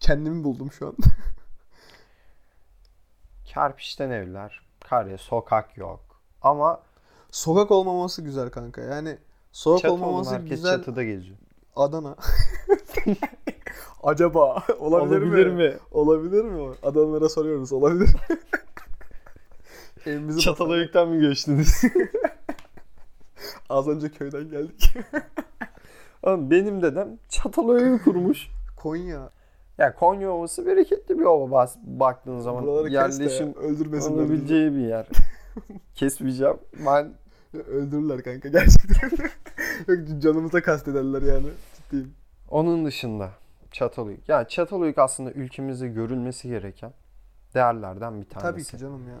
Kendimi 0.00 0.44
buldum 0.44 0.72
şu 0.72 0.86
an. 0.86 0.96
Kerpiçten 3.48 4.10
evler. 4.10 4.60
Kare, 4.80 5.18
sokak 5.18 5.76
yok. 5.76 6.00
Ama 6.42 6.80
Sokak 7.30 7.70
olmaması 7.70 8.22
güzel 8.22 8.50
kanka. 8.50 8.80
Yani 8.80 9.18
sokak 9.52 9.82
çatı 9.82 9.94
olmaması 9.94 10.34
herkes 10.34 10.50
güzel. 10.50 10.76
çatıda 10.76 11.04
geziyor. 11.04 11.36
Adana. 11.76 12.16
Acaba 14.02 14.62
olabilir, 14.78 15.46
mi? 15.46 15.76
Olabilir 15.92 16.44
mi? 16.44 16.74
Adamlara 16.82 17.28
soruyoruz. 17.28 17.72
Olabilir 17.72 18.14
mi? 18.14 18.38
Evimizi 20.06 20.40
Çatalhöyük'ten 20.40 21.08
mi 21.08 21.20
göçtünüz? 21.20 21.82
Az 23.68 23.88
önce 23.88 24.10
köyden 24.12 24.50
geldik. 24.50 24.94
Oğlum 26.22 26.50
benim 26.50 26.82
dedem 26.82 27.18
Çatalhöyük'ü 27.28 28.04
kurmuş. 28.04 28.48
Konya. 28.76 29.30
Ya 29.78 29.94
Konya 29.94 30.30
Ovası 30.30 30.66
bereketli 30.66 31.18
bir 31.18 31.24
ova 31.24 31.50
bas- 31.50 31.76
baktığın 31.82 32.40
zaman. 32.40 32.64
Buraları 32.66 32.88
yerleşim 32.92 33.54
öldürmesinler. 33.54 34.18
bizi. 34.18 34.32
olabileceği 34.32 34.72
bir 34.72 34.78
yer. 34.88 35.06
Kesmeyeceğim. 35.94 36.56
Ben 36.86 37.12
Öldürürler 37.54 38.22
kanka 38.22 38.48
gerçekten. 38.48 39.10
Yok 39.88 40.22
canımıza 40.22 40.62
kastederler 40.62 41.22
yani. 41.22 41.46
Ciddiyim. 41.74 42.14
Onun 42.50 42.84
dışında 42.86 43.30
Çatalhöyük. 43.72 44.28
Ya 44.28 44.48
Çatalhöyük 44.48 44.98
aslında 44.98 45.32
ülkemizde 45.32 45.88
görülmesi 45.88 46.48
gereken 46.48 46.92
değerlerden 47.54 48.20
bir 48.20 48.26
tanesi. 48.28 48.50
Tabii 48.52 48.64
ki 48.64 48.78
canım 48.78 49.08
ya. 49.08 49.16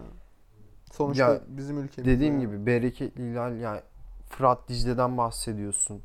Sonuçta 0.92 1.32
Ya, 1.32 1.40
bizim 1.48 1.78
ülkemiz. 1.78 2.10
Dediğim 2.10 2.34
ya. 2.34 2.40
gibi 2.40 2.66
bereketli 2.66 3.30
ilal 3.30 3.56
yani 3.60 3.80
Fırat 4.28 4.68
Dicle'den 4.68 5.18
bahsediyorsun. 5.18 6.02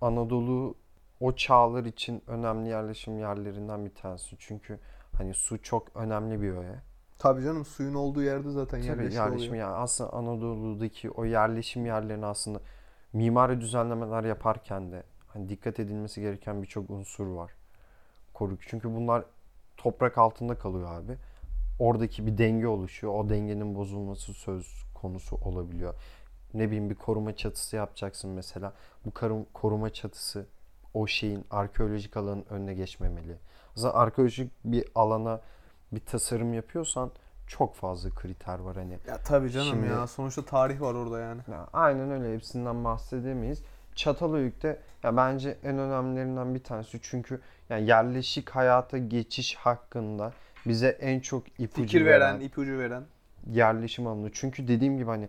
Anadolu 0.00 0.74
o 1.22 1.36
çağlar 1.36 1.84
için 1.84 2.22
önemli 2.26 2.68
yerleşim 2.68 3.18
yerlerinden 3.18 3.84
bir 3.84 3.94
tanesi. 3.94 4.36
Çünkü 4.38 4.78
hani 5.12 5.34
su 5.34 5.62
çok 5.62 5.96
önemli 5.96 6.42
bir 6.42 6.50
öğe. 6.50 6.78
Tabii 7.18 7.42
canım 7.42 7.64
suyun 7.64 7.94
olduğu 7.94 8.22
yerde 8.22 8.50
zaten 8.50 8.78
Tabii 8.80 8.88
yerleşim 8.88 9.12
yerleşim 9.12 9.50
oluyor. 9.50 9.66
yani 9.66 9.76
aslında 9.76 10.12
Anadolu'daki 10.12 11.10
o 11.10 11.24
yerleşim 11.24 11.86
yerlerini 11.86 12.26
aslında 12.26 12.60
mimari 13.12 13.60
düzenlemeler 13.60 14.24
yaparken 14.24 14.92
de 14.92 15.02
hani 15.28 15.48
dikkat 15.48 15.80
edilmesi 15.80 16.20
gereken 16.20 16.62
birçok 16.62 16.90
unsur 16.90 17.26
var. 17.26 17.52
Koruk. 18.34 18.58
Çünkü 18.62 18.94
bunlar 18.94 19.24
toprak 19.76 20.18
altında 20.18 20.54
kalıyor 20.58 20.88
abi. 20.92 21.16
Oradaki 21.78 22.26
bir 22.26 22.38
denge 22.38 22.66
oluşuyor. 22.66 23.14
O 23.14 23.28
dengenin 23.28 23.74
bozulması 23.74 24.32
söz 24.32 24.84
konusu 24.94 25.36
olabiliyor. 25.36 25.94
Ne 26.54 26.66
bileyim 26.66 26.90
bir 26.90 26.94
koruma 26.94 27.36
çatısı 27.36 27.76
yapacaksın 27.76 28.30
mesela. 28.30 28.72
Bu 29.04 29.10
koruma 29.52 29.90
çatısı 29.90 30.46
o 30.94 31.06
şeyin 31.06 31.44
arkeolojik 31.50 32.16
alanın 32.16 32.44
önüne 32.50 32.74
geçmemeli. 32.74 33.36
Zaten 33.74 33.98
arkeolojik 33.98 34.50
bir 34.64 34.84
alana 34.94 35.40
bir 35.92 36.00
tasarım 36.00 36.54
yapıyorsan 36.54 37.10
çok 37.46 37.74
fazla 37.74 38.10
kriter 38.10 38.58
var 38.58 38.76
hani. 38.76 38.98
Ya 39.06 39.18
tabii 39.18 39.50
canım 39.50 39.68
Şimdi- 39.70 39.86
ya. 39.86 40.06
Sonuçta 40.06 40.44
tarih 40.44 40.80
var 40.80 40.94
orada 40.94 41.20
yani. 41.20 41.40
Ya 41.50 41.68
aynen 41.72 42.10
öyle 42.10 42.34
hepsinden 42.34 42.84
bahsedemeyiz. 42.84 43.62
Çatalhöyük'te 43.94 44.80
ya 45.02 45.16
bence 45.16 45.58
en 45.64 45.78
önemlilerinden 45.78 46.54
bir 46.54 46.62
tanesi 46.64 46.98
çünkü 47.02 47.40
yani 47.70 47.86
yerleşik 47.86 48.50
hayata 48.50 48.98
geçiş 48.98 49.54
hakkında 49.56 50.32
bize 50.66 50.88
en 50.88 51.20
çok 51.20 51.48
ipucu 51.60 51.82
Fikir 51.82 52.04
veren, 52.06 52.34
veren, 52.34 52.40
ipucu 52.40 52.78
veren. 52.78 53.02
yerleşim 53.50 54.06
alanı. 54.06 54.30
Çünkü 54.32 54.68
dediğim 54.68 54.96
gibi 54.98 55.06
hani 55.10 55.28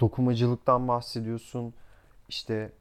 dokumacılıktan 0.00 0.88
bahsediyorsun. 0.88 1.74
İşte 2.28 2.72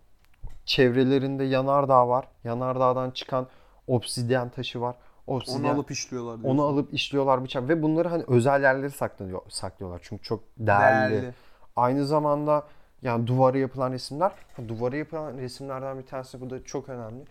çevrelerinde 0.70 1.44
yanardağ 1.44 2.08
var. 2.10 2.28
Yanardağdan 2.44 3.12
çıkan 3.12 3.48
obsidyen 3.88 4.50
taşı 4.50 4.82
var. 4.82 4.96
Obsidyen 5.28 5.60
Onu 5.64 5.70
alıp 5.70 5.92
işliyorlar. 5.92 6.34
onu 6.34 6.44
diyorsun. 6.44 6.60
alıp 6.64 6.94
işliyorlar 6.94 7.44
bıçak 7.44 7.70
ve 7.70 7.82
bunları 7.82 8.10
hani 8.10 8.24
özel 8.28 8.62
yerlere 8.64 8.90
saklanıyor 8.90 9.42
saklıyorlar. 9.50 10.00
Çünkü 10.04 10.24
çok 10.24 10.44
değerli. 10.58 11.12
Değerli. 11.14 11.34
Aynı 11.76 12.06
zamanda 12.06 12.68
yani 13.02 13.28
duvara 13.28 13.58
yapılan 13.58 13.92
resimler, 13.92 14.32
duvara 14.68 14.96
yapılan 14.98 15.38
resimlerden 15.38 15.98
bir 16.00 16.06
tanesi 16.06 16.42
bu 16.42 16.50
da 16.50 16.64
çok 16.64 16.90
önemli. 16.90 17.26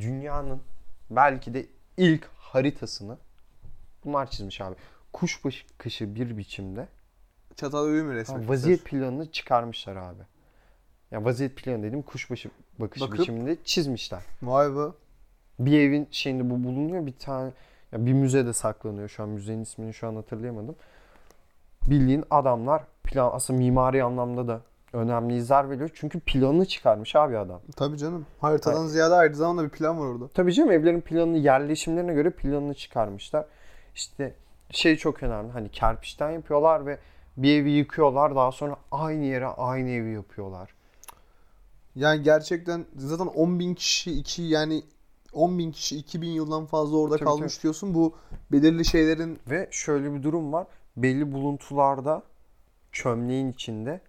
Dünyanın 0.00 0.62
belki 1.10 1.54
de 1.54 1.66
ilk 1.96 2.28
haritasını 2.38 3.18
bunlar 4.04 4.30
çizmiş 4.30 4.60
abi. 4.60 4.74
Kuşbaşı 5.12 5.66
kışı 5.78 6.14
bir 6.14 6.36
biçimde 6.38 6.88
Çatal 7.56 7.84
öğü 7.84 8.02
mü 8.02 8.14
resmetmişler? 8.14 8.52
vaziyet 8.54 8.84
planını 8.84 9.30
çıkarmışlar 9.32 9.96
abi. 9.96 10.22
Ya 11.12 11.24
vaziyet 11.24 11.56
planı 11.56 11.82
dedim 11.82 12.02
kuşbaşı 12.02 12.50
bakışı 12.78 13.04
Bakıp- 13.04 13.18
biçiminde 13.18 13.56
çizmişler. 13.64 14.22
Vay 14.42 14.76
be. 14.76 14.92
Bir 15.58 15.80
evin 15.80 16.08
şeyinde 16.10 16.50
bu 16.50 16.64
bulunuyor 16.64 17.06
bir 17.06 17.18
tane 17.18 17.50
ya 17.92 18.06
bir 18.06 18.12
müzede 18.12 18.52
saklanıyor 18.52 19.08
şu 19.08 19.22
an 19.22 19.28
müzenin 19.28 19.62
ismini 19.62 19.94
şu 19.94 20.08
an 20.08 20.16
hatırlayamadım. 20.16 20.76
Bildiğin 21.86 22.24
adamlar 22.30 22.82
plan 23.04 23.30
aslında 23.32 23.58
mimari 23.58 24.04
anlamda 24.04 24.48
da 24.48 24.60
önemli 24.92 25.36
izler 25.36 25.70
veriyor. 25.70 25.90
Çünkü 25.94 26.20
planını 26.20 26.66
çıkarmış 26.66 27.16
abi 27.16 27.38
adam. 27.38 27.60
Tabii 27.76 27.98
canım. 27.98 28.26
Haritadan 28.40 28.86
ziyade 28.86 29.14
aynı 29.14 29.34
zamanda 29.34 29.64
bir 29.64 29.68
plan 29.68 30.00
var 30.00 30.06
orada. 30.06 30.28
Tabii 30.28 30.52
canım 30.52 30.70
evlerin 30.70 31.00
planını 31.00 31.38
yerleşimlerine 31.38 32.14
göre 32.14 32.30
planını 32.30 32.74
çıkarmışlar. 32.74 33.44
İşte 33.94 34.34
şey 34.70 34.96
çok 34.96 35.22
önemli 35.22 35.52
hani 35.52 35.68
kerpiçten 35.68 36.30
yapıyorlar 36.30 36.86
ve 36.86 36.98
bir 37.36 37.60
evi 37.60 37.70
yıkıyorlar 37.70 38.36
daha 38.36 38.52
sonra 38.52 38.76
aynı 38.92 39.24
yere 39.24 39.46
aynı 39.46 39.90
evi 39.90 40.12
yapıyorlar. 40.12 40.74
Yani 41.94 42.22
gerçekten 42.22 42.86
zaten 42.96 43.26
10 43.26 43.58
bin 43.58 43.74
kişi 43.74 44.12
iki 44.12 44.42
yani 44.42 44.82
10 45.32 45.58
bin 45.58 45.72
kişi 45.72 45.96
2000 45.96 46.28
yıldan 46.28 46.66
fazla 46.66 46.96
orada 46.96 47.16
Tabii, 47.16 47.24
kalmış 47.24 47.62
diyorsun. 47.62 47.94
Bu 47.94 48.14
belirli 48.52 48.84
şeylerin 48.84 49.38
Ve 49.50 49.68
şöyle 49.70 50.14
bir 50.14 50.22
durum 50.22 50.52
var. 50.52 50.66
Belli 50.96 51.32
buluntularda 51.32 52.22
çömleğin 52.92 53.52
içinde 53.52 54.00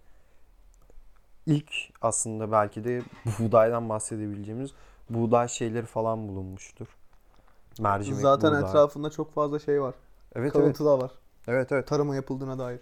ilk 1.46 1.72
aslında 2.02 2.52
belki 2.52 2.84
de 2.84 3.02
buğdaydan 3.38 3.88
bahsedebileceğimiz 3.88 4.70
buğday 5.10 5.48
şeyleri 5.48 5.86
falan 5.86 6.28
bulunmuştur. 6.28 6.86
Mercimek, 7.78 8.20
zaten 8.20 8.50
buğday. 8.50 8.68
etrafında 8.68 9.10
çok 9.10 9.32
fazla 9.34 9.58
şey 9.58 9.82
var. 9.82 9.94
Evet 10.34 10.42
evet. 10.42 10.52
Kalıntı 10.52 10.84
da 10.84 10.98
var. 10.98 11.10
Evet 11.48 11.72
evet. 11.72 11.86
Tarıma 11.86 12.16
yapıldığına 12.16 12.58
dair. 12.58 12.80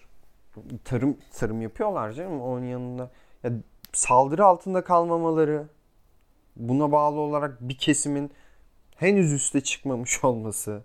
Tarım 0.85 1.17
tarım 1.33 1.63
yapıyorlar 1.63 2.13
canım 2.13 2.41
onun 2.41 2.65
yanında. 2.65 3.11
Ya 3.43 3.53
saldırı 3.93 4.45
altında 4.45 4.85
kalmamaları 4.85 5.67
buna 6.57 6.93
bağlı 6.93 7.21
olarak 7.21 7.61
bir 7.61 7.79
kesimin 7.79 8.31
henüz 8.97 9.33
üste 9.33 9.61
çıkmamış 9.61 10.25
olması. 10.25 10.83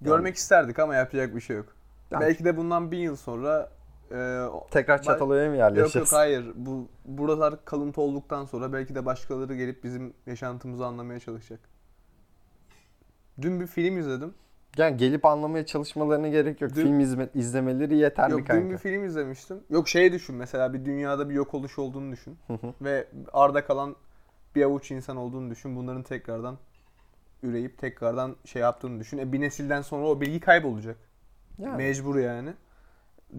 Görmek 0.00 0.36
isterdik 0.36 0.78
ama 0.78 0.94
yapacak 0.94 1.34
bir 1.36 1.40
şey 1.40 1.56
yok. 1.56 1.66
Yani- 2.10 2.20
Belki 2.20 2.44
de 2.44 2.56
bundan 2.56 2.90
bin 2.90 2.98
yıl 2.98 3.16
sonra 3.16 3.70
e, 4.10 4.44
Tekrar 4.70 4.98
Ben- 4.98 5.02
Çatalhöyük'e 5.02 5.48
mi 5.50 5.58
Yok 5.58 5.70
yok 5.70 5.76
yerleşeceğiz? 5.76 6.12
hayır. 6.12 6.52
Bu 6.54 6.88
buralar 7.04 7.64
kalıntı 7.64 8.00
olduktan 8.00 8.44
sonra 8.44 8.72
belki 8.72 8.94
de 8.94 9.06
başkaları 9.06 9.54
gelip 9.54 9.84
bizim 9.84 10.14
yaşantımızı 10.26 10.86
anlamaya 10.86 11.20
çalışacak. 11.20 11.60
Dün 13.40 13.60
bir 13.60 13.66
film 13.66 13.98
izledim. 13.98 14.34
Yani 14.76 14.96
gelip 14.96 15.24
anlamaya 15.24 15.66
çalışmalarına 15.66 16.28
gerek 16.28 16.60
yok. 16.60 16.70
Dün- 16.74 16.82
Film 16.82 17.00
izme, 17.00 17.28
izlemeleri 17.34 17.96
yeterli 17.96 18.32
Yok 18.32 18.46
kanka. 18.46 18.62
dün 18.62 18.70
bir 18.70 18.78
film 18.78 19.04
izlemiştim. 19.04 19.60
Yok 19.70 19.88
şey 19.88 20.12
düşün 20.12 20.36
mesela 20.36 20.74
bir 20.74 20.84
dünyada 20.84 21.28
bir 21.30 21.34
yok 21.34 21.54
oluş 21.54 21.78
olduğunu 21.78 22.12
düşün. 22.12 22.38
Ve 22.80 23.08
arda 23.32 23.64
kalan 23.64 23.96
bir 24.54 24.62
avuç 24.62 24.90
insan 24.90 25.16
olduğunu 25.16 25.50
düşün. 25.50 25.76
Bunların 25.76 26.02
tekrardan 26.02 26.58
üreyip 27.42 27.78
tekrardan 27.78 28.36
şey 28.44 28.62
yaptığını 28.62 29.00
düşün. 29.00 29.18
E 29.18 29.32
bir 29.32 29.40
nesilden 29.40 29.82
sonra 29.82 30.06
o 30.06 30.20
bilgi 30.20 30.40
kaybolacak. 30.40 30.96
Yani. 31.58 31.76
Mecbur 31.76 32.16
yani. 32.18 32.50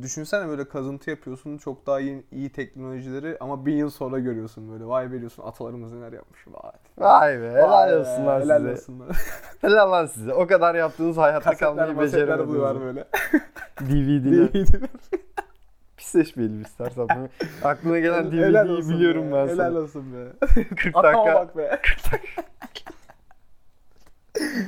Düşünsene 0.02 0.48
böyle 0.48 0.68
kazıntı 0.68 1.10
yapıyorsun 1.10 1.58
çok 1.58 1.88
daha 1.88 2.00
iyi, 2.00 2.24
iyi 2.32 2.50
teknolojileri 2.52 3.38
ama 3.40 3.66
bin 3.66 3.76
yıl 3.76 3.90
sonra 3.90 4.20
görüyorsun 4.20 4.72
böyle. 4.72 4.86
Vay 4.88 5.12
be 5.12 5.20
diyorsun 5.20 5.44
atalarımız 5.44 5.94
neler 5.94 6.14
yapmış. 6.14 6.40
Vay. 6.48 6.72
Vay 6.98 7.42
be 7.42 7.50
helal 7.52 7.72
Vay 7.72 7.92
be, 7.92 7.96
olsun 7.98 8.26
lan 8.26 8.42
helal 8.42 8.58
size. 8.60 8.72
olsun 8.72 9.00
lan. 9.00 9.10
Helal 9.62 9.92
lan 9.92 10.06
size. 10.06 10.34
O 10.34 10.48
kadar 10.48 10.76
yaptığınız 10.76 11.18
hayatta 11.18 11.50
Kasetler 11.50 11.76
kalmayı 11.76 12.00
beceremediniz. 12.00 12.82
böyle. 12.82 13.06
DVD'ler. 13.82 14.90
Pisleşmeyelim 15.98 16.62
istersen. 16.66 17.30
Aklına 17.64 18.00
gelen 18.00 18.32
Helal 18.32 18.68
DVD'yi 18.70 18.90
biliyorum 18.90 19.32
be, 19.32 19.36
ben 19.36 19.48
Helal 19.48 19.56
sana. 19.72 19.80
olsun 19.80 20.06
be. 20.14 20.46
40 20.76 20.96
Atama 20.98 21.04
dakika 21.26 21.36
bak 21.36 21.58
be. 21.58 21.80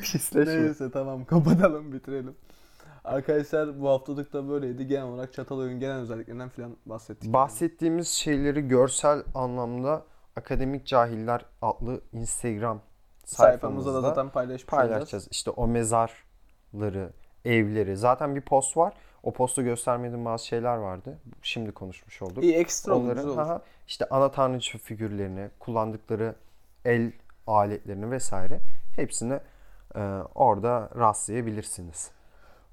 pisleşme. 0.01 0.61
Neyse 0.63 0.91
tamam 0.91 1.25
kapatalım 1.25 1.91
bitirelim. 1.93 2.35
Arkadaşlar 3.05 3.81
bu 3.81 3.89
haftalık 3.89 4.33
da 4.33 4.49
böyleydi. 4.49 4.87
Genel 4.87 5.03
olarak 5.03 5.33
Çatalhöyük'ün 5.33 5.79
genel 5.79 5.97
özelliklerinden 5.97 6.49
falan 6.49 6.77
bahsettik. 6.85 7.33
Bahsettiğimiz 7.33 8.07
şeyleri 8.07 8.67
görsel 8.67 9.23
anlamda 9.35 10.03
Akademik 10.35 10.85
Cahiller 10.85 11.45
adlı 11.61 12.01
Instagram 12.13 12.81
Sayfamızda 13.25 13.89
da 13.89 13.93
sayfamızda 13.93 14.01
zaten 14.01 14.29
paylaşmış 14.29 14.73
olacağız. 14.73 14.89
paylaşacağız. 14.91 15.27
İşte 15.31 15.49
o 15.51 15.67
mezarları, 15.67 17.09
evleri. 17.45 17.97
Zaten 17.97 18.35
bir 18.35 18.41
post 18.41 18.77
var. 18.77 18.93
O 19.23 19.33
posta 19.33 19.61
göstermediğim 19.61 20.25
bazı 20.25 20.45
şeyler 20.45 20.75
vardı. 20.77 21.17
Şimdi 21.41 21.71
konuşmuş 21.71 22.21
olduk. 22.21 22.43
İyi 22.43 22.53
ekstra 22.55 22.93
olur, 22.93 23.03
Onları 23.03 23.15
güzel 23.15 23.29
olur. 23.29 23.37
haha, 23.37 23.61
işte 23.87 24.05
ana 24.09 24.31
tanrıçı 24.31 24.77
figürlerini, 24.77 25.49
kullandıkları 25.59 26.35
el 26.85 27.11
aletlerini 27.47 28.11
vesaire 28.11 28.59
hepsini 28.95 29.39
e, 29.95 29.99
orada 30.35 30.89
rastlayabilirsiniz. 30.95 32.11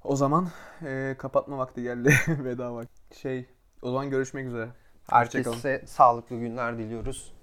O 0.03 0.15
zaman 0.15 0.47
e, 0.85 1.15
kapatma 1.17 1.57
vakti 1.57 1.83
geldi. 1.83 2.13
Veda 2.27 2.75
vakti. 2.75 3.19
Şey, 3.19 3.45
o 3.81 3.91
zaman 3.91 4.09
görüşmek 4.09 4.47
üzere. 4.47 4.69
Herkese 5.09 5.83
sağlıklı 5.85 6.35
günler 6.35 6.77
diliyoruz. 6.77 7.33